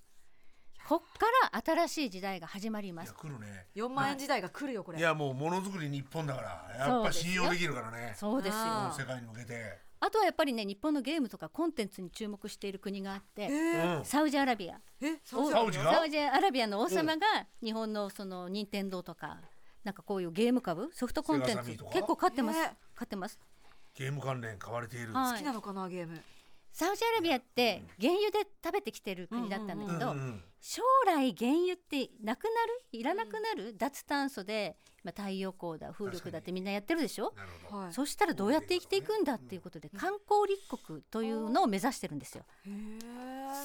[0.88, 3.07] こっから新しい時代が始まります。
[3.07, 3.65] いや来るね。
[3.75, 4.99] 4万円時代が来るよこれ。
[4.99, 8.13] いやもうものづくり日本だからやっぱ信用できるからね。
[8.15, 8.62] そうですよ。
[8.62, 13.49] あ世界に向けてあとはやっぱりね日本のゲームとかコンテンツに注目している国があって
[14.03, 14.79] サウジアラビア。
[15.01, 19.39] えサウジがサウジアラビアの王様が日本のその任天堂とか
[19.83, 22.60] なんかこういうゲーム株ソフトコンテンツ結構買ってます。
[22.60, 22.77] ね。
[22.95, 23.39] 買ってます。
[23.95, 25.13] ゲーム関連買われている。
[25.13, 25.31] はい。
[25.33, 26.21] 好きなのかなゲーム
[26.78, 30.16] サウジアラビアって原油で食べてきてる国だったんだけど、
[30.62, 32.84] 将来原油ってなくなる？
[32.92, 37.34] いらなくなる、脱炭素で、まあ、太陽光だ風力だってみんなやってるでしょ？
[37.90, 42.44] そしたらどうやって生きていくんだっていうことで観光立国というのを目指してるんですよ。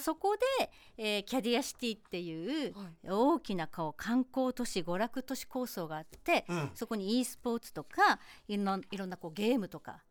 [0.02, 3.10] そこで、えーキャディアシティっていうはい。
[3.10, 10.02] 大きな顔観光都市娯楽都市構想があって、うんそこに e スポーツとかいろんないろんなこうゲームとか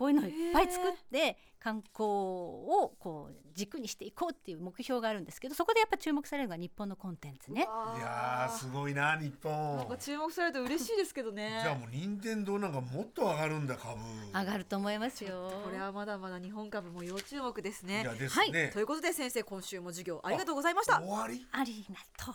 [0.00, 7.68] こういうのをいっぱい作って観光をこう軸にしていこうっていう目標があるんですけどそこでやっぱ注目されるのが日本のコンテンツね。
[7.98, 9.76] いやーすごいな日本。
[9.76, 11.60] なんか注目されると嬉しいですけどね。
[11.62, 14.00] じゃあもう任天堂なんかもっと上がるんだ株。
[14.32, 15.52] 上がると思いますよ。
[15.62, 17.86] これはまだまだ日本株も要注目ですい。
[17.88, 20.98] ねやですね、ということで先生今週も授業ありがとうございました。
[21.02, 21.46] 終わり？
[21.52, 22.34] ありがとう。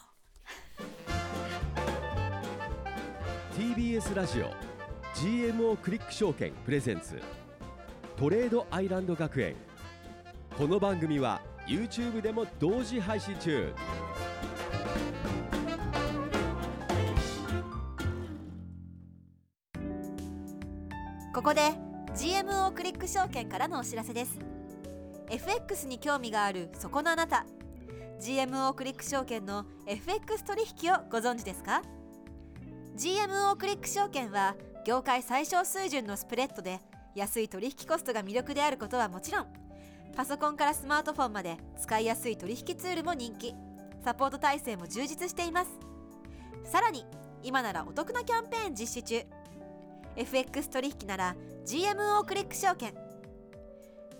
[3.58, 4.52] TBS ラジオ
[5.16, 7.20] GMO クリック証券プレゼンツ
[8.18, 9.58] トレードアイランド学園。
[10.58, 13.74] この番組は YouTube でも同時配信中。
[21.34, 21.74] ここで
[22.14, 24.40] GMO クリック証券からのお知らせです。
[25.30, 27.46] FX に興味があるそこのあなた。
[28.22, 31.82] GMO クリック証券の FX 取引をご存知ですか
[32.96, 36.80] ？GMO クリック証券は業界最小水準のスプレッドで
[37.16, 39.48] 安い取引コストが魅力であることはもちろん
[40.16, 43.54] パソコンからスマートフォンまで使いやすい取引ツールも人気。
[44.04, 45.72] サポート体制も充実しています。
[46.64, 47.06] さらに
[47.44, 49.26] 今ならお得なキャンペーン実施中。
[50.16, 52.94] FX 取引なら GMO クリック証券。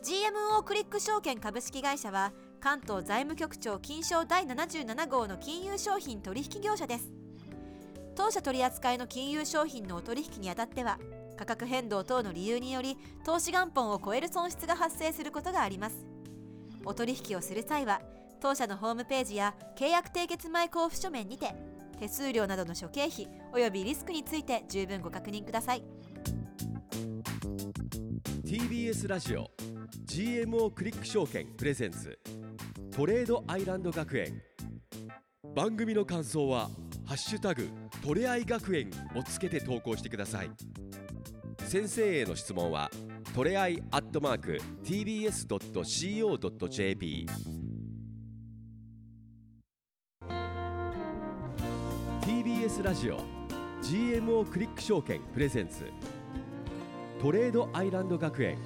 [0.04, 7.10] GMO クリック証券株式会社は関東財務局長金賞第77号の金融商品取引業者です。
[8.16, 11.00] 当社取扱いの金融商品のお取引にあたっては
[11.36, 16.06] 価格変動等の理由により投資元本を超える損失が発生することがあります。
[16.86, 18.02] お取引をする際は
[18.40, 21.56] 当社のホームページや契約締結前交付書面にて
[22.00, 25.84] 手数料などの諸経費およびリスクについて十分ご確認ください。
[28.44, 29.50] TBS ラジオ
[30.06, 32.20] GMO クリック証券プレゼンツ
[32.96, 34.42] トレードアイランド学園。
[35.56, 36.70] 番組の感想は
[37.06, 37.70] 「ハッシュタグ
[38.04, 40.52] トレアイ学園」をつけて投稿してください。
[41.76, 42.90] 先生への質問は
[43.36, 45.46] トレアイアットマーク TBS.CO.JP
[52.22, 53.20] TBS ラジオ
[53.82, 55.92] GMO クリック証券プレゼンツ。
[57.22, 58.58] トレードアイランド学園。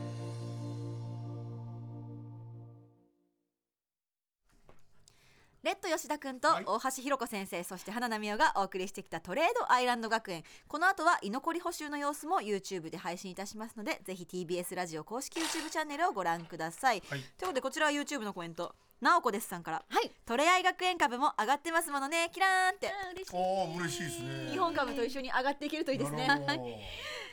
[5.99, 6.63] 吉田君とはい。
[6.65, 10.43] 大橋ひろ子先生、そして花奈美桜がお送りしてきたトレードアイランド学園。
[10.69, 17.19] この後は居残り補修の様子も YouTube で配信いたしますのでぜひ TBS ラジオ公式 YouTube チャンネルをご覧ください、はい。
[17.19, 18.73] ということでこちらは YouTube のコメント。
[19.01, 19.83] なおこですさんから。
[19.87, 20.11] はい。
[20.25, 22.29] トレアイ学園株も上がってますものね。
[22.33, 22.91] キラーンって。
[23.13, 23.35] 嬉しい。
[23.35, 24.51] おー嬉しいですね。
[24.51, 26.27] 日本株と一緒に上がっていけるといいですね。
[26.27, 26.53] なるほど。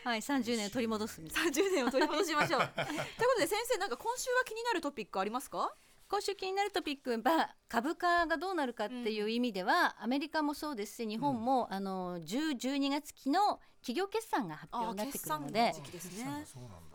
[0.05, 1.21] はい、30年取り戻す。
[1.21, 1.51] みたいな。
[1.51, 2.61] 30年を取り戻しましょう。
[2.61, 2.95] というこ
[3.35, 5.75] とで先生なんか今週は気になるトピックありますか？
[6.09, 15.75] 今週気になるトピックは株価がどうなるかっていう意味では、アメリカもそうですし日本も、あの10、12月期の企業決算が発表になってくるのでね。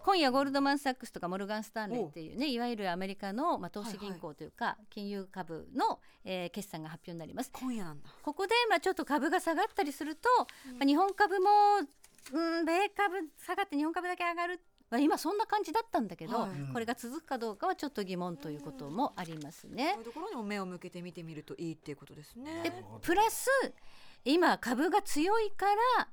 [0.03, 7.51] 今夜ゴールドマン・サックスとかモルガン・スタンレーっていうねいわゆるアメリカの、まあ、投資銀行というか、金融株の、えー決算が発表になります。
[7.53, 8.09] 今夜なんだ。
[8.21, 10.29] ここで、まあ、ちょっと株が下がったりすると、
[10.73, 11.49] まあ、日本株も、
[12.33, 16.51] うん、米株下がって日本株だけ上がるまあ、今そんな感じだったんだけど、はい。
[16.73, 19.91] これが続くかどうかはちょっと疑問ということもありますね。
[19.93, 20.05] そういう。
[20.05, 22.63] ところにも目を向けて見てみるといいっていうことですね。
[22.63, 23.47] でプラス
[24.25, 25.65] 今株が強いか
[25.97, 26.09] ら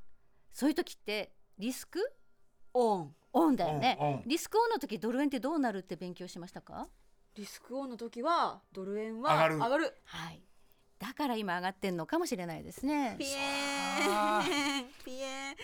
[0.53, 2.01] そういう時ってリスク？
[2.75, 3.15] オン。
[3.33, 4.23] オンだよね。
[4.27, 6.89] リスクオンの時ドル円ってどうなるって勉強しましたか？
[7.35, 9.57] リスクオンの時はドル円は上がる。
[9.57, 9.95] 上がる。
[10.05, 10.43] はい。
[10.99, 13.15] だから今上がってんのかもしれないですね。
[13.19, 13.29] ピエ
[14.11, 14.83] あー。
[14.83, 15.57] ン ピエーン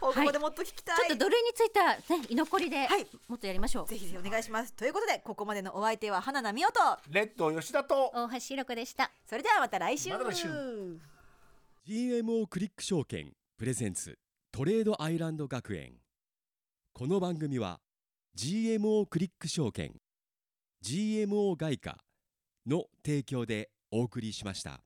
[0.00, 3.06] ここでもっと聞きたい、ちょっとドル円についてはね居残りではい。
[3.28, 4.72] もっとやりましょう、ぜひぜひお願いします。
[4.72, 6.80] ということでここまでのお相手は花奈美音と
[7.10, 9.10] レッド吉田と大橋ひろ子でした。
[9.28, 10.10] それではまた来週。
[10.10, 10.48] また来週。
[11.86, 14.18] GMO クリック証券プレゼンツ
[14.52, 15.94] トレードアイランド学園。
[16.92, 17.80] この番組は
[18.36, 19.92] GMO クリック証券
[20.84, 21.98] GMO 外貨
[22.66, 24.80] の提供でお送りしました。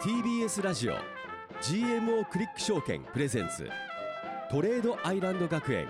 [0.00, 1.17] TBS ラジオ
[1.62, 3.68] GMO クリック証券プレゼンツ。
[4.50, 5.88] トレードアイランド学園。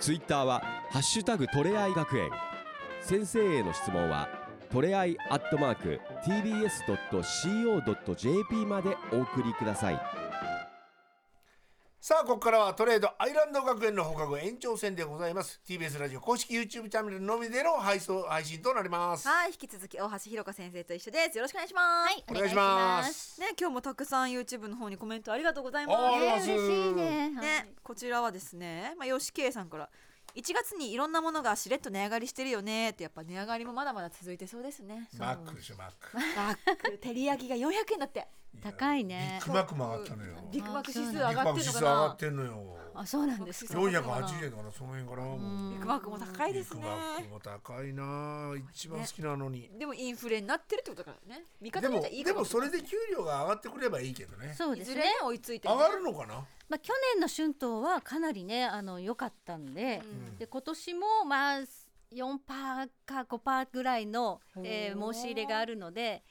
[0.00, 2.28] ツイッターは「ハッシュタグトレアイ学園」
[3.00, 4.28] 先生への質問は
[4.72, 7.22] トレアイアットマーク TBS.CO.JP
[8.66, 10.21] までお送りください。
[12.04, 15.60] さあここからはトレードアイランド学園の放課後延長戦でございます。
[15.64, 19.28] TBS ラジオ公式 YouTube チャンネルのみでの配送配信となります。
[19.28, 21.38] はい引き続き大橋ひろ子先生と一緒です。
[21.38, 22.12] よろしくお願いします。
[22.12, 23.40] はいお願いします。
[23.40, 25.96] ね今日もたくさん YouTube の方にコメントありがとうございます。
[25.96, 26.64] あーありがとうございます。
[26.64, 27.30] 嬉しいね。
[27.40, 29.88] ね、こちらはですね、まあ、吉圭さんから
[30.34, 35.08] 1月にいろんなものがしれっと値上がりしてるよねってやっぱ値上がりもまだまだ続いてそうですね。
[35.20, 38.26] マックでしょマックマック照り焼きが400円だって
[38.60, 39.40] 高いね。
[39.40, 40.36] ビッグマックも上がったのよ。
[40.52, 41.62] ビッグマック指数ビ上がってんのかな。
[41.62, 42.78] 数上がってんのよ。
[42.94, 43.72] あそうなんですか。
[43.72, 46.80] そう480円だからその辺からビッグマックも高いビッですね。
[46.82, 48.54] グマックも高いな。
[48.74, 51.44] 一番好きなのに、でもインフレになってるってことだからね。
[51.60, 54.54] 味方でもでもそれで給料が上がってくればいいけどね。
[54.56, 55.04] そうですね。
[55.22, 55.74] 追いついてね。
[55.74, 56.34] 上がるのかな？
[56.68, 60.38] まあ、去年の春闘はかなりねあの良かったんで,、うん。
[60.38, 61.60] で今年もまあ
[62.14, 62.38] 4%
[63.06, 65.12] か5%ぐらいの、えー。
[65.12, 66.22] 申し入れがあるので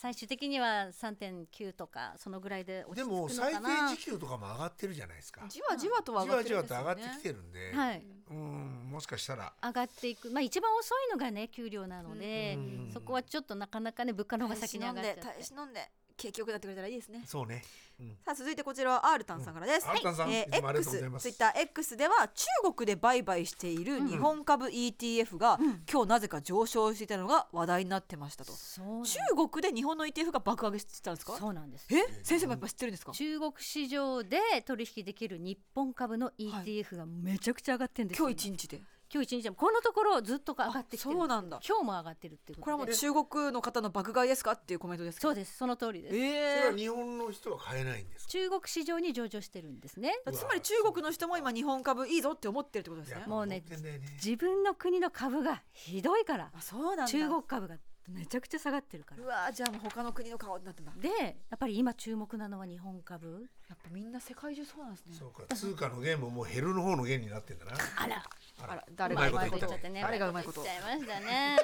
[0.00, 3.60] 最終的には3.9とかそのぐらいで落でち着くのも最低
[3.90, 5.42] 時給とかも上がってるじゃないですか。
[5.46, 7.10] じわじわとはじ上がってわじわと上るんですよね。
[7.10, 8.06] がってきてるんで、はい。
[8.30, 9.52] うんもしかしたら。
[9.62, 10.30] 上がっていく。
[10.30, 12.90] まあ一番遅いのがね給料なので、うん。
[12.90, 15.20] そこはちょっとなかなかね物価の方が先に上がっちゃって。
[15.20, 17.22] 耐え忍んで景気よくなってくれたらいいですね。
[17.26, 17.64] そうね、
[17.98, 18.10] うん。
[18.24, 19.84] さあ続いてこちらはアールタンさんからです。
[19.84, 19.90] うん。
[19.90, 21.22] アールタンさんえいつもありがとうござい X ます。
[21.22, 25.58] ツイッター X では中国で売買している日本株 ETF が、
[25.90, 28.52] 今日なぜか上昇していたのが話題になってましたと。
[28.52, 31.36] そうなん中国で日本の ETF が爆上げしてたんですか？
[31.38, 31.86] そうなんです。
[31.90, 33.12] え、先生もやっぱ知ってるんですか？
[33.12, 38.28] 中国市場で取引できる日本株の ETF がめちゃくちゃ上がってんですよ。
[38.28, 38.82] 今日一日で。
[39.12, 41.60] 今日一日でもこのところずっと上がってきてるそうなんだ。
[41.66, 45.22] 今日も上がってるっていうこれはもう中国の方の爆買いですかっていうコメントですか？
[45.22, 48.30] そうですその通りです、それええは日本の人は買えないんですか？
[48.30, 53.24] 中国市場に上場してるんですねつまり中国の人も今日本株いいぞって思ってるってことですね。
[53.26, 57.06] もうねね自分の国の株がひどいからあ、そうなんだ。
[57.06, 57.76] 中国株が
[58.08, 60.92] めちゃくちゃ下がってるからうわーじゃあもう他の国の顔になってんだ。
[61.00, 65.16] でやっぱり今注目なのは日本株やっぱみんな世界中そうなんですね。
[65.16, 68.24] そうか通貨の弦ももうヘルの方の弦になってんだなあら
[68.68, 68.84] あら。
[68.94, 70.02] 誰がうまいこと言っちゃってね。
[70.02, 70.62] 誰がうまいこと。
[70.62, 71.58] 言っちゃいましたね。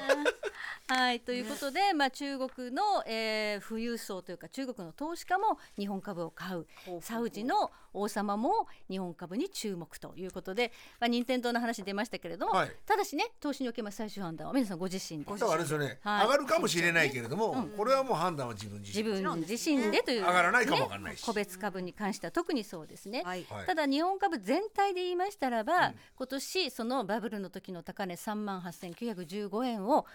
[0.89, 1.21] はい。
[1.21, 6.67] ということで、まあ中国の、えー富裕層というか中国の投資家も日本株を買う。
[7.01, 12.73] サウジの王様も日本株に注目ということで、まあ、任天堂の話出ましたけれども、はい。
[12.87, 15.31] ただしね投資におけます最終判断は皆さんご自身で。
[15.31, 16.25] だからあれですよね、はい。
[16.25, 21.25] 上がるかもしれないけれども、これはもう判断は自分自自身分自身でという、上がらないかもわかんないし。
[21.25, 23.23] 個別株に関しては特にそうですね。
[23.25, 23.45] はい。
[23.51, 23.67] はい。
[23.67, 30.07] ただ日本株全体で言いましたらば、今年そのバブルの時の高値3万8915円を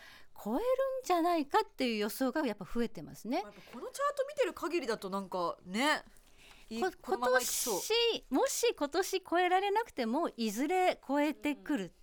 [0.44, 0.64] 超えるん
[1.06, 3.42] じゃないかっていう予想がやっぱ増えてますね。
[3.42, 6.04] このチャート見てる限りだとなんかね
[6.70, 11.94] 今年もし今年超えられなくてもいずれ超えてくる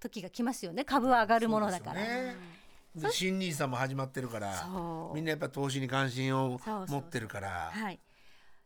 [0.00, 0.84] 時が来ますよね。
[0.84, 2.00] 株は上がるものだから。
[3.10, 4.66] 新ニーサも始まってるから
[5.14, 7.70] みんなやっぱ投資に関心を持ってるから。
[7.72, 8.00] はい、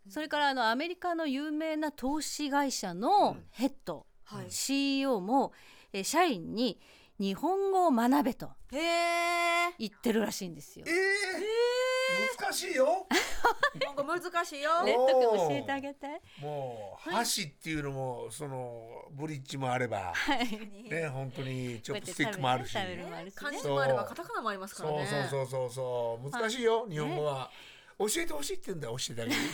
[0.09, 4.51] それからあのアメリカの有名な投資会社のヘッド、はい。
[4.51, 5.53] CEO も、
[5.93, 6.81] えー社員に
[7.19, 10.85] 日本語を学べとへえ言ってるらしいんですよ。
[10.89, 10.91] え。
[10.91, 13.07] ー、難しいよ。
[13.81, 14.83] なんか難しいよ。
[14.85, 16.21] レッド君教えてあげて。
[16.41, 20.89] もう箸っていうのもそのブリッジもあればはい。
[20.91, 22.77] ね本当にチョップスティックもあるし。
[23.35, 26.31] 漢字もあればカタカナもありますからそうねそうそうそうそう。
[26.31, 27.51] 難しいよ日本語は。
[27.99, 29.41] 教えてほしいって言うんだよ教えてあげる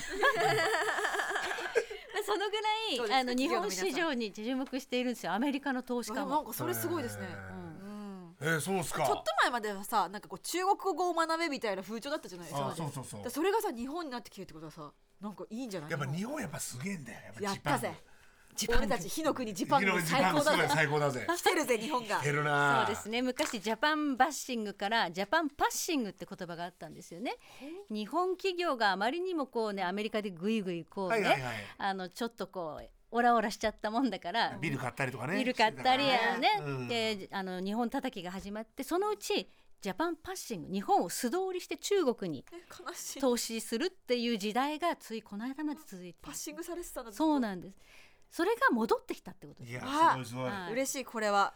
[2.24, 6.32] そのぐらいあの日本市場に注目しているんですよアメリカの投資家も。
[6.32, 8.36] あなんかそれすごいですね、へうん。
[8.40, 9.04] えー、そうっすか。
[9.06, 12.68] ちょっと前まではさなんかこう中国語を学べみたいな風潮だったじゃないですか。
[12.68, 13.30] あそうそうそう。
[13.30, 15.90] それがさ日本になってきてるってことはさなんかいいんじゃない？
[15.90, 17.18] やっぱ日本やっぱすげえんだよ。
[17.24, 17.92] やっぱやったぜ
[18.66, 21.26] 俺たち火の国ジパング最高だ最高だぜ。
[21.28, 22.16] 来てるぜ日本が。
[22.16, 22.84] 来てるな。
[22.86, 23.22] そうですね。
[23.22, 27.36] 昔ジャパンバッシングからジャパンパッシングって言葉があったんですよね。
[27.90, 31.42] 日本企業があまりにもこうねアメリカでグイグイこうね、はいはいはい。
[31.78, 35.36] あのちょっとこうオラオラしちゃったもんだからビル買ったりとかね。
[35.36, 36.48] ビル買ったりやね。
[36.60, 36.88] うん。
[36.88, 39.48] であの日本叩きが始まってそのうち
[39.80, 42.44] ジャパンパッシング日本を素通りして中国に
[43.20, 46.18] 投資するっていう時代がついこの間まで続いて。
[46.20, 47.76] パッシングされてたそうなんです
[48.30, 50.12] それが戻ってきたってことですいやあ。
[50.12, 50.50] すごいすごい。
[50.50, 50.72] はい。
[50.72, 51.52] 嬉しいこれは。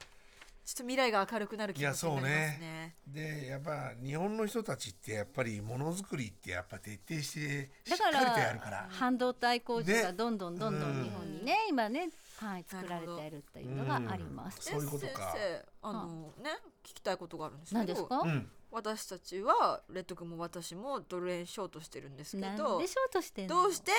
[0.64, 2.94] ちょっと未来が明るくなる気持ちになりますね。
[3.04, 8.52] でやっぱ日本の人たちってやっぱりものづくりってやっぱ徹底してしだかっかりとやら。
[8.52, 14.58] るから半導体工場がねどんどんどんどうんん日本にね今ねはい作られているっていうのがあります。
[14.60, 16.50] そういうことかで先生あのね
[16.84, 18.20] 聞きたいことがあるんですけど何ですか？
[18.20, 23.62] うん私たちはレッド君も私もドル円ショートしてるんですけなんどでショートしてんの？
[23.62, 23.92] どうして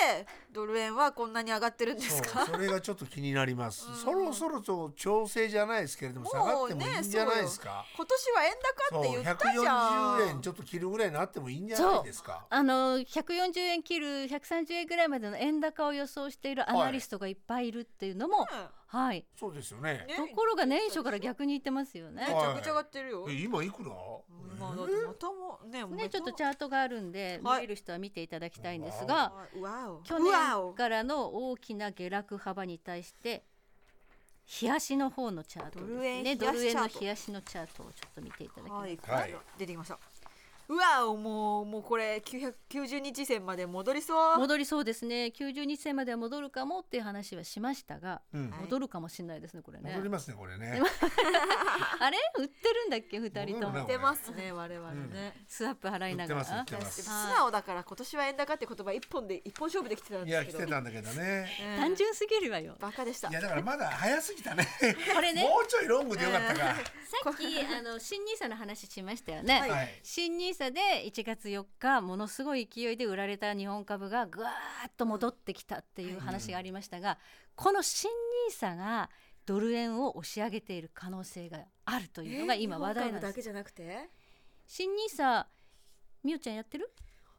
[0.51, 2.45] ドル円はこんなに上がってるんですか？
[2.47, 3.87] それがちょっと気になります。
[3.87, 3.95] うん。
[3.95, 7.85] そろそろと調整じゃないですけれども下がってもいいんじゃないですか？
[7.95, 8.53] 今年は円
[8.91, 10.17] 高って言ったじゃん。
[10.17, 12.45] 140円ちょっと切るぐらいになってもいいんじゃないですか？
[12.49, 18.47] あの140円切る130円ぐらいまでの円高を予想しているアナリストがいっぱいいるっていうのも、はい。
[19.39, 20.05] そうですよね。
[20.07, 20.15] ね。
[20.15, 22.25] ところが年初から逆に言ってますよね。
[22.27, 22.33] め。
[22.33, 23.89] ちゃくちゃ上がってるよ、え今いくら？
[24.59, 26.09] まあだってまたもねね。
[26.09, 27.61] ちょっとチャートがあるんで、はい。
[27.61, 29.33] 見える人は見ていただきたいんですが、
[30.03, 33.43] 去年からの大きな下落幅に対して
[34.61, 35.91] 冷やしの方のチャートです
[36.23, 36.35] ね。
[36.35, 39.35] ドドル円の冷冷やしのチャートをちょっと見ていただきます、はい、はい。
[39.57, 39.97] 出てきました
[40.69, 44.37] うわおもうもうこれ990日線まで戻りそう。
[44.39, 45.31] 戻りそうですね。
[45.35, 48.49] 90日線までは戻るかもっていう話はしましたが、うん。
[48.49, 49.91] はい戻るかもしれないですねこれね。
[49.91, 50.81] 戻りますねこれね。
[51.99, 52.17] あれ？
[52.39, 53.19] 売ってるんだっけ？
[53.19, 53.73] 二人とも。
[53.73, 56.41] 戻るな出ますね我々ね、スワップ払いながら。
[56.41, 57.03] 売ってます売ってます。
[57.03, 60.65] 素直だから今年は円高って言葉一本で一本勝負できてたんいやですけど。
[60.65, 61.49] 来てたんだけどね。
[61.75, 61.79] うん。
[61.81, 62.75] 単純すぎるわよ。
[62.79, 63.29] バカでした。
[63.29, 64.65] いやだからまだ早すぎたね。
[65.13, 65.43] これね。
[65.43, 66.59] もうちょいロングでよかったか。
[67.23, 69.69] さっきあの新ニーサの話しましたよね、はい。
[69.69, 77.17] はい新ニーサで1月4日ものすごい勢いで売られた日本株がぐわーっと戻ってきたっていう話がありましたが、
[77.55, 78.09] この新
[78.47, 79.09] ニーサが
[79.45, 83.19] ドル円を押し上げている可能性があるというのが今話題なんです。
[83.19, 84.09] 日本株だけじゃなくて？
[84.65, 85.47] 新ニーサ
[86.23, 86.89] みおちゃんやってる？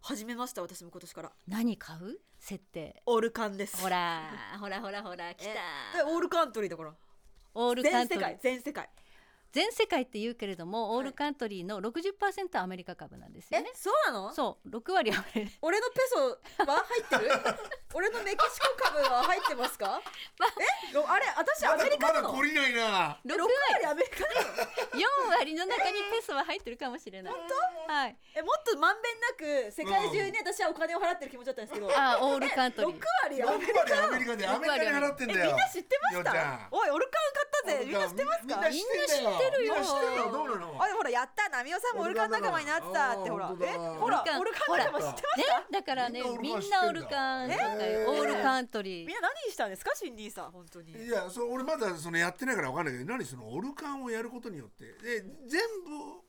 [0.02, 1.32] 始めました私も今年から。
[1.48, 2.18] 何買う？
[2.38, 3.02] 設定。
[3.06, 3.80] オールカンです。
[3.80, 4.20] ほら
[4.60, 5.56] ほらほらほら来え
[5.96, 6.94] たオールカントリーだから。
[7.54, 8.22] オールカ全世ントリー。
[8.22, 8.90] 界全世界
[9.54, 10.98] 全世界って言うけれども、はい。
[10.98, 13.70] オールカントリーの60%アメリカ株なんですえよね。
[13.74, 14.32] そうなの？
[14.34, 14.68] そう。
[14.68, 15.56] 6割アメリカ。
[15.62, 17.30] 俺のペソは入ってる？
[17.94, 20.02] 俺のメキシコ株は入ってますか？
[20.90, 20.94] え？
[20.94, 21.26] ろあれ？
[21.36, 22.32] 私アメリカなの？
[22.32, 23.18] まだ懲りないな。
[23.24, 24.54] 6 6割割アメリカなの？
[25.30, 27.34] 4割の中にペソは入ってるかもしれない。
[27.86, 28.16] はい。
[28.34, 33.00] えもっとまんべんなく世界中に私はお金を払ってる気持ちだったんですけど、あ、オールカントリ6ー。
[33.22, 35.40] 割アメリ6割アカなのメリカでアメリカに払ってんだよ。
[35.40, 36.68] えみんな知ってました？
[36.72, 37.86] おいオルカン買ったぜ。
[37.86, 38.46] みんな知ってますか？
[38.46, 39.74] みんな知ってるよ。
[39.74, 40.26] みんな知ってるよ。
[40.26, 40.82] みんな知ってどうなの？
[40.82, 49.06] あでもほらやったナミオさんもオルカン仲間になってたってほらえほらオルカン仲間知ってまねした、だからね、みみんんなオルカカンオールカントリー。
[49.06, 49.14] みん。
[49.16, 50.92] な何したんですかシンディさん本当に。
[50.92, 54.84] いやそ俺まだそのやってないからわかんないけど何そのオルカンをやることによって。
[55.02, 55.60] で全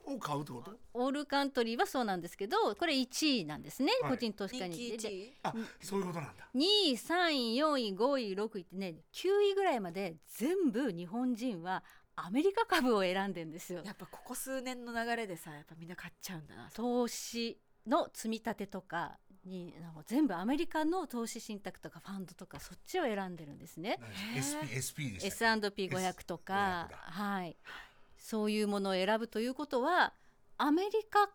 [0.07, 0.71] 部を買うってこと？
[0.93, 3.91] オールカントリーはそうなんですけど、これ1位なんですね。
[4.01, 4.11] はい。
[4.11, 4.97] 個人投資家人気に。
[4.97, 5.33] で1位。
[5.43, 6.47] あそういうことなんだ。
[6.55, 11.83] 2位、3位、4位、5位、6位ってね、9位ぐらいまで全部日本人は
[12.17, 13.81] アメリカ株を選んでんですよ。
[13.85, 16.69] やっぱここ数年の流れでさやっぱみんな買っちゃうんだな。
[16.73, 23.99] 投資の積み立てとかにあの全部アメリカの投資信託とかファンドとかそっちを選んでるんですね。
[24.33, 26.97] 何 SP, SP でしたっ S&P500 とか S500 だ。
[26.97, 27.57] はい。
[28.17, 30.13] そういうものを選ぶということは
[30.57, 31.27] アメリカ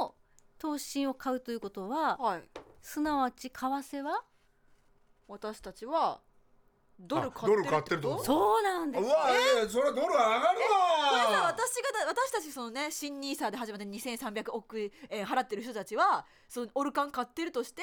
[0.00, 0.14] の
[0.58, 2.42] 投資信を買うということははい。
[2.80, 4.24] すなわち為替は？
[5.28, 6.20] 私たちは
[7.02, 9.04] ドルあ買ってるドル買ってことそうなんです。
[9.04, 9.26] うわ
[9.64, 9.68] え？
[9.68, 10.44] それはドル上がるわ。
[11.10, 17.82] これさ私がだ私たちそのね新ニーサで始まって2300億円払ってる人たちはそのオルカン買ってるとして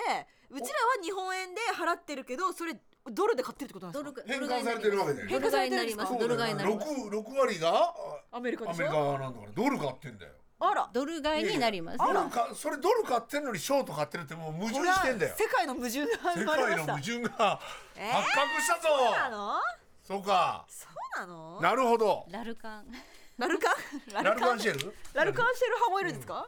[0.49, 0.67] うちらは
[1.03, 2.75] 日本円で払ってるけどそれ
[3.09, 4.21] ドルで買ってるってことなんですか？
[4.27, 6.13] ドル変換されてるわけだよドル買いになります。
[6.17, 6.87] ドル買いになります。
[6.87, 7.95] 六六割が
[8.31, 10.89] アメリカでしアメリカょなんだからドル買ってんだよあら。
[10.91, 11.97] ドル買いになります。
[11.97, 15.35] ドルかそれドル買ってんのにショート買ってるってもう矛盾してんだよ。
[15.37, 16.07] 世界の矛盾が。
[16.33, 17.59] 生世まれました界の矛盾が
[17.95, 19.53] えー発覚したぞ、そうなの？
[20.03, 20.65] そうか。
[20.67, 21.61] そうなの？
[21.61, 22.25] なるほど。
[22.31, 22.85] ラルカン
[23.37, 23.73] ラルカン？
[24.23, 24.59] ラルカン？
[24.59, 24.93] シェル？
[25.13, 26.47] ラルカンシェル派もいるんですか、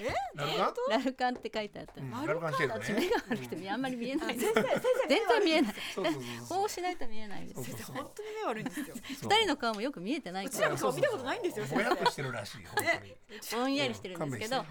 [0.00, 0.14] え？
[0.34, 0.74] ラルカン？
[0.90, 2.10] ラルカンって書いてあった、うん。
[2.26, 2.72] ラルカンシェル？
[2.72, 4.38] 私ね目が悪くてあんまり見えない。
[4.38, 5.74] です先生先生全然見えない。
[5.94, 6.58] そうそうそうそう。
[6.58, 7.54] こうしないと見えないです。
[7.54, 7.96] そうそうそう。
[7.96, 8.86] 本当に目悪いんですよ。
[9.08, 12.88] 二人の顔もよく見えてないうからちらの顔見たことないんですよぼやっとしてるらしい本当に。
[12.88, 13.16] ね
[13.52, 14.66] ぼんやりしてるんですけど、はい。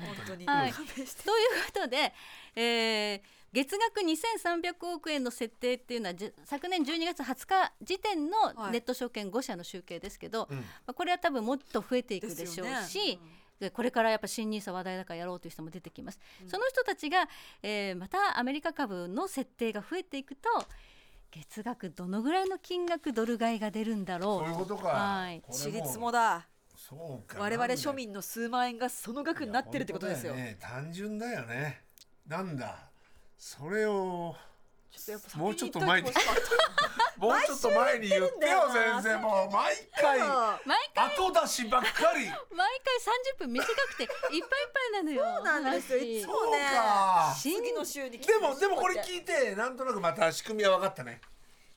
[0.74, 0.86] という
[1.68, 2.14] ことで、
[2.56, 3.22] えー
[3.56, 8.72] 月額2300億円の設定っていうのは昨年12月20日時点のはい。
[8.74, 10.58] ネット証券5社の集計ですけど、うん。
[10.58, 13.20] まあ、これは多分もっと増えていくでしょうし、
[13.60, 17.30] でこれからやっぱ新ニーサ話題だからやろうという人も出てきます、その人たちが、
[17.64, 20.50] えーまたアメリカ株の設定が増えていくと
[21.32, 24.46] 月額どのぐらいの金額ドル買いが出るんだろう。
[24.46, 24.90] そういうことか。
[24.90, 25.42] はい。
[25.42, 26.48] これ私立もだ。
[26.76, 27.40] そうか。
[27.40, 30.58] 我々庶民の数万円がその額になってるってことですよね。
[30.60, 31.84] 単純だよね。
[32.28, 32.90] なんだ？
[33.38, 34.36] それを
[34.92, 36.12] ちょっとやっぱもうちょっと前に。
[37.18, 39.18] もうちょっと前に言ってよ先生。
[39.20, 40.20] もう毎回。
[40.20, 41.16] た毎回。
[41.16, 42.26] 後出しばっかり。
[42.26, 42.36] 毎回
[43.36, 44.58] 30分短くていっぱいいっぱ
[44.90, 45.98] いなのよそうなんですよ。
[46.00, 47.36] いつ話もねそうか。
[47.42, 51.22] 次の週に来てでもでもこれ聞いてなんとなくまた仕組みは分かったね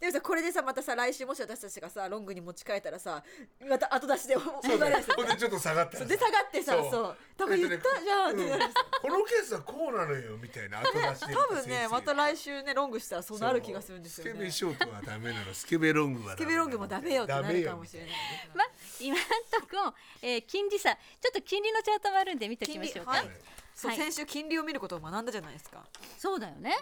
[0.01, 3.23] でもさこれでさまたさ来週もし私たちがさロングに持ち替えたらさ
[3.69, 5.15] また後出しでお そう戻だよらせて。
[5.15, 6.91] ほんでちょっと下がったそうらさで下がってさそう。
[6.91, 7.17] そう。
[7.37, 8.73] 多分言ったじゃんってなるうん。
[8.73, 14.31] このケースはこうなのよみたいな後出しで 多分ねまた来週ねロングしたらそうなる気がするんですよね。
[14.31, 15.53] スケベショートはダメなの。
[15.53, 18.11] スケベロングはダメスケベロングもダメよってなるかもしれない。
[18.55, 18.69] まあ
[19.01, 19.21] 今ん
[19.51, 23.31] とこ、えー金利差ちょっと金利のチャートもあるんで見ておきましょうか、はい。
[23.75, 25.85] そう、はい先週金利を見ることを学んだじゃないですか。
[26.17, 26.77] そうだよね、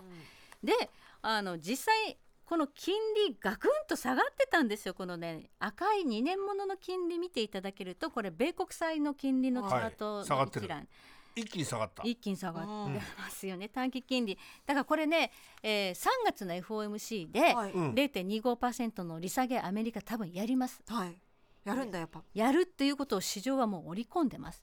[0.63, 0.91] で
[1.23, 2.17] あの実際
[2.47, 2.95] この金
[3.29, 4.95] 利ガクンと下がってたんですよ。
[4.95, 10.63] このね赤い2年ものの金利見ていただけるとこれ米国債の金利のチャートはい下がってる。
[10.63, 10.89] の一覧、
[11.35, 12.03] 一気に下がった。
[12.05, 14.39] 一気に下がってますよね短期金利。
[14.65, 15.33] だからこれね、
[15.63, 17.73] えー3月の FOMC ではい。
[17.73, 17.93] うん。
[17.95, 20.81] 0.25%の利下げアメリカ多分やります。
[20.87, 21.21] はい。
[21.65, 22.23] やるんだやっぱ。
[22.33, 24.63] やるっていうことを市場はもう織り込んでます。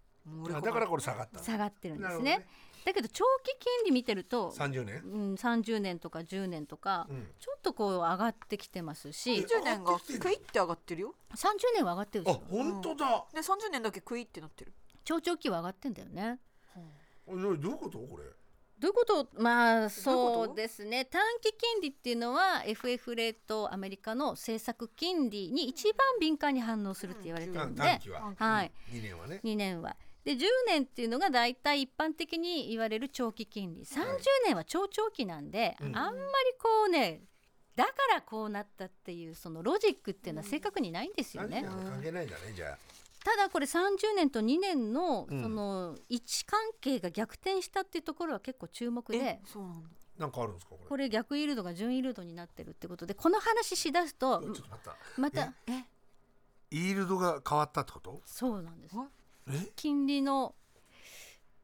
[0.49, 2.47] だからこれ下がった下がってるんですなるね
[2.85, 5.01] だけど長期金利見てると30年？
[5.03, 7.27] うん、30年とか10年とか、うん。
[7.39, 9.33] ちょっとこう上がってきてますし。
[9.35, 11.15] 20年がクイって上がってるよ。
[11.35, 11.37] 30
[11.75, 12.43] 年は上がってるであしょ。
[12.49, 13.25] 本当だ。
[13.33, 14.73] で30年だけクイってなってる。
[15.05, 16.39] 長長期は上がってんだよね。
[17.25, 17.97] おいどういうこと？
[17.99, 18.23] これ。
[18.79, 19.27] どういうこと？
[19.41, 21.05] まあそうですね。
[21.05, 28.33] 短期金利っていうのは FF レートアメリカの政策金利に一番敏感に反応するって言われてるんで、短期は。
[28.35, 29.39] はい、2年はね。
[29.43, 29.95] 2年は。
[30.23, 33.83] で10年っていうのが大体一般的に言われる長期金利。
[33.83, 34.05] 30
[34.45, 35.97] 年は超長期なんで、うん。
[35.97, 36.25] あんまり
[36.61, 37.23] こうね
[37.75, 41.67] だからこうなったっていうそのロジックっていうのは正確にないんですよ何ね。
[41.67, 42.77] 関係ないんだねじゃあ。
[43.25, 45.41] ただこれ30年と2年のうん。
[45.41, 49.41] その位置関係が逆転したっていうところは結構注目でえ。
[49.45, 49.89] そうなんだ。
[50.19, 50.87] なんかあるんですかこれ。
[50.89, 54.95] これ逆イールドが準イールドになってるってことでこの話しだすとちょっと待った。
[55.17, 55.85] またえ？
[56.69, 58.21] イールドが変わったってこと？
[58.25, 58.95] そうなんです。
[58.95, 58.99] え？
[59.75, 60.55] 金利の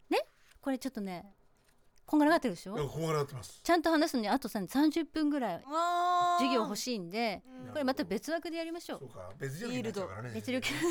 [0.10, 0.26] ね？
[0.62, 1.34] これちょっとね
[2.06, 2.78] こんがらがってるでしょ？
[2.78, 3.60] いやこうなってます。
[3.64, 5.64] ちゃんと話すのにあとさ30分ぐらい
[6.40, 9.00] 授業欲しいんでこれまた別枠でやりましょう。
[9.00, 9.32] そうか。
[9.38, 10.32] 別料金になっちゃうからね。
[10.34, 10.88] 別料金 しょ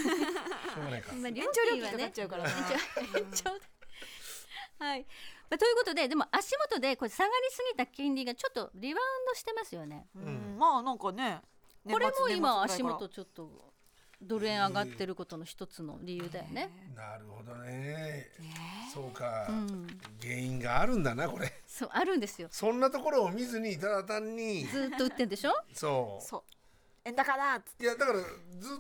[0.81, 1.13] うがないか。
[1.15, 2.51] まあ料延長料金かかっちゃうからな。
[2.51, 2.57] 延
[3.33, 3.51] 長
[4.85, 5.01] はい、
[5.51, 10.07] まあ、ということででも足元でこれ下がりすぎた金利がちょっとリバウンドしてますよね。
[10.15, 10.57] うん。
[10.57, 11.41] まあなんかね。
[11.91, 13.68] これも今足元ちょっと
[14.21, 18.27] ドル円上がってることの一つの理由だよね、なるほどね。
[18.93, 19.47] そうか。
[19.49, 19.87] うん、
[20.21, 21.53] 原因があるんだなこれ。
[21.67, 22.49] そうあるんですよ。
[22.51, 24.67] そんなところを見ずにただ単に。
[24.67, 25.53] ずーっと売ってんでしょ？
[25.73, 26.25] そう。
[26.25, 26.43] そう。
[27.05, 28.25] 円高だいやだからず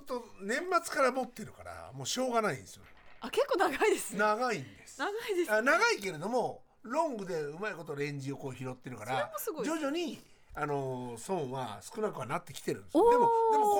[0.02, 2.82] っと年末から持ってるからもうしょうがないんですよ。
[3.20, 4.18] あ結構長いですね。
[4.18, 4.98] 長いんです。
[4.98, 10.18] 長いですあ長いけれどもロングでうまいことレンジをこう拾ってるかそれらもすごい徐々に
[10.60, 13.30] あの損は少なくはなってきてるんですでもでも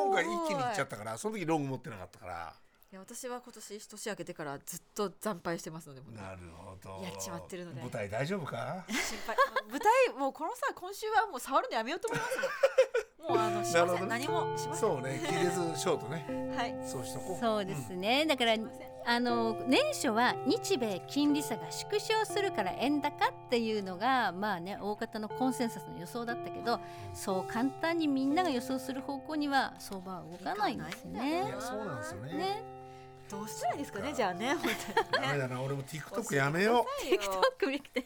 [0.06, 2.54] 今回一気にいっちゃったからその時ロング持ってなかったから。
[2.90, 7.04] いや私は今年年明けてからずっと惨敗してますのでなるほど。
[7.04, 7.82] やっちまってるので。
[7.82, 8.82] 舞台大丈夫か？
[8.88, 9.36] 心配。
[9.70, 12.38] 舞台もうこのさ今週はもう触るのやめようと思います
[13.28, 14.88] もうあのしません、何もしません。
[14.88, 16.54] そうね切れずショートね。
[16.56, 16.88] はい。
[16.88, 17.38] そうしとこう。
[17.38, 18.56] そうですね、だから
[19.10, 26.78] あの年初は日米金利差が縮小するから円高っていうのがまあね大方のコンセンサスの予想だったけど
[27.14, 31.38] そう簡単にみんなが予想する方向には相場は動かないんですいね。
[31.48, 32.32] やそうなんですよね。
[32.36, 32.62] ね、
[33.30, 34.62] どうしたらいいですかねじゃあね本
[35.10, 37.64] 当にダメだな俺も TikTok やめよう。
[37.64, 38.04] TikTok 見て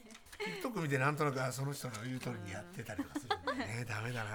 [0.62, 3.84] TikTok 見てなんとなくあその人の言う通りにやってたりとかするんだよね。
[3.90, 4.30] ダメだな。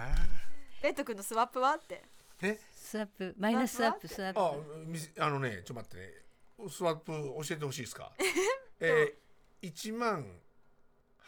[0.84, 1.76] レッド君のスワップは？
[1.76, 2.03] って。
[2.41, 2.59] え？
[2.74, 3.34] スワップ。
[3.39, 5.22] マイナススワップスワップ？
[5.22, 6.26] ああのねちょっと待ってね
[6.70, 8.12] スワップ教えてほしいですか？
[8.80, 9.16] え？
[9.62, 10.39] ー、1万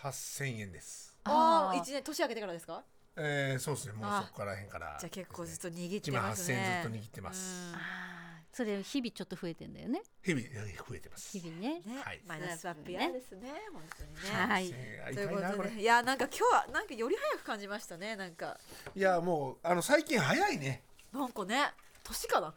[0.01, 1.17] 8000円です。
[1.23, 2.83] ああ一年年明けてからですか？
[3.15, 3.93] えー、そうですね。
[3.93, 7.69] もうあそこからへんからじゃあ結構ずっとと握って1万8000ますね円ずっと握ってます。
[7.69, 7.75] うん。
[7.75, 8.09] あー。
[8.51, 10.01] それ日々ちょっと増えてんだよね。
[10.23, 10.41] 日々
[10.89, 11.37] 増えてます。
[11.37, 11.81] 日々ね。
[11.81, 12.21] ね、はい。
[12.25, 14.19] マイナススワップ嫌ですね本当にね。
[14.31, 14.71] はい。
[14.73, 18.59] えーということで、ね、いやなんか今日はなんかより早く感じましたねなんか。
[18.95, 20.83] いやもうあの最近早いね。
[21.11, 21.73] なんかね
[22.03, 22.53] 年かな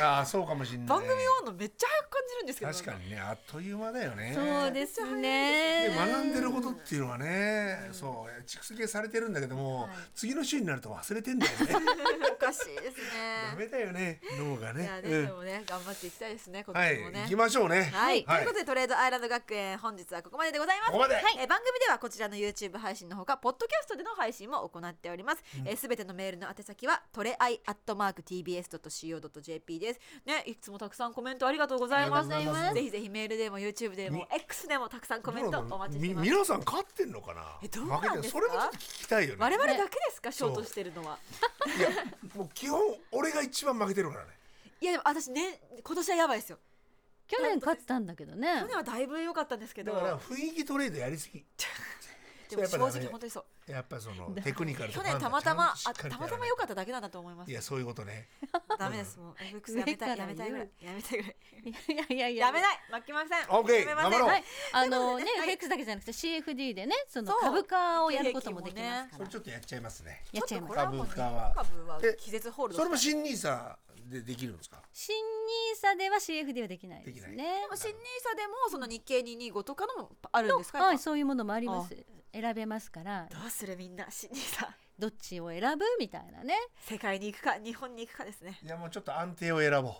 [0.00, 0.86] ああそうかもしれない。
[0.88, 2.72] 番組終わるのめっちゃ早く感じるんですけど。
[2.72, 4.32] 確かにねあっという間だよね。
[4.34, 5.88] そうですね。
[5.88, 11.74] で学んでることっていうのはね、そう蓄積されてるんだけども、次の週になると忘れてんだよね。
[12.32, 14.82] おかしいですダねメだよね脳がね。
[14.82, 15.26] いやね、うん。
[15.26, 17.22] でもね頑張っていきたいですね今はい年もね。
[17.22, 17.90] 行きましょうね。
[17.92, 18.44] はい、はい。
[18.44, 20.92] ということでトレードアイランド学園本日はここまででございます。
[20.92, 21.14] ここまで。
[21.38, 25.42] えー番組ではこちらの YouTube 配信のほかポッドキャストでの配信も行っております。
[25.50, 30.00] すべ、えー全てのメールの宛先はトレアイアットマーク TBS.CO.JP です。
[30.24, 32.28] ねいつもたくさんコメントありがとうございます。
[32.28, 36.30] ぜひぜひメールでも YouTube でもみ X でもたくさんコメントお待ちしてみます。
[36.30, 37.42] 皆さん勝ってんのかな？
[37.62, 38.40] えどうなんですか？
[38.40, 39.36] それもちょっと聞きたいよね。
[39.40, 40.32] 我々だけですか？
[40.32, 41.18] ショートしてるのは。
[41.76, 41.88] いや
[42.34, 42.80] もう基本
[43.12, 44.30] 俺が一番負けてるからね。
[44.80, 46.58] いやでも私ね今年はやばいですよ。
[47.26, 48.48] 去年勝ったんだけどね。
[48.60, 49.94] 去年はだいぶ良かったんですけど。
[49.94, 51.42] だから雰囲気トレードやりすぎ
[52.56, 53.70] でも正やっぱダメ直本当にそう。
[53.72, 57.50] やっぱそのテクニカルと去か年たまたまあたまたま良かっただけなんだと思います。
[57.50, 58.28] いやそういうことね。
[58.78, 59.34] ダメですもう。
[59.40, 60.70] FX やめたいやめたいぐらい。
[60.80, 61.36] やめたいぐらい。
[61.64, 62.52] いやいやいやや。
[62.52, 62.78] めない。
[62.90, 63.30] 負けません。
[63.30, 63.86] めません。
[63.96, 64.28] 頑張ろう。
[64.28, 69.18] はい、あのね、FX だけじゃなくて CFD でね、その株価をやることもできますから。
[69.18, 69.28] それ。
[69.28, 70.24] ちょっとやっちゃいますね。
[70.32, 70.74] やっちゃいます。
[70.74, 71.54] 株価は。
[71.56, 73.78] 株はえ気絶ホールドそれも新ニーサ
[74.10, 74.82] でできるんですか？
[74.92, 77.36] 新ニーサでは CFD はできないですできない。
[77.36, 80.82] ね新ニーサでもその日経225とかのもあるんですか？
[80.82, 81.96] はい、そういうものもあります。
[82.34, 85.84] 選べますから、ぱどうするみんな新ニーサどっちを選ぶ？
[86.00, 86.54] みたいなね。
[86.80, 88.58] 世界に行くか日本に行くかですね。
[88.60, 89.92] いやもうちょっと安定を選ぼう。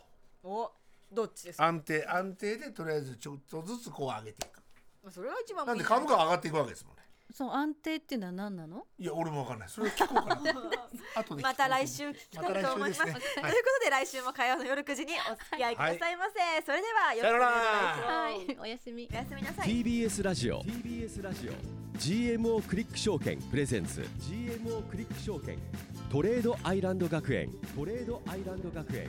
[0.43, 0.72] お
[1.12, 1.66] どっちですか？
[1.66, 4.59] 安定安定でとりあえずちょっとずつこう上げていく。
[5.03, 7.03] まあそれが一番なんで株価は上がっていくわけですもんね
[7.33, 8.87] そう安定っていうのは何なの？
[8.99, 9.68] いや俺もわかんない。
[9.68, 10.41] それを聞こうかな。
[11.16, 13.05] 後でまた来週聞きたいと思います。
[13.05, 13.12] ね。
[13.12, 13.20] はい。
[13.20, 16.62] ということで来週も火曜の夜9時にお付き合いくださいませ。
[16.64, 18.03] それではよろしくお願いします。
[18.03, 19.14] はい、おやすみお。
[19.14, 19.43] やすみ。
[19.43, 19.68] なさい。
[19.68, 20.61] TBS ラジオ。
[20.62, 21.53] TBS ラジオ。
[21.99, 24.01] GMO クリック証券プレゼンツ。
[24.01, 25.59] GMO クリック証券。
[26.11, 27.51] トレードアイランド学園。
[27.75, 29.09] トレードアイランド学園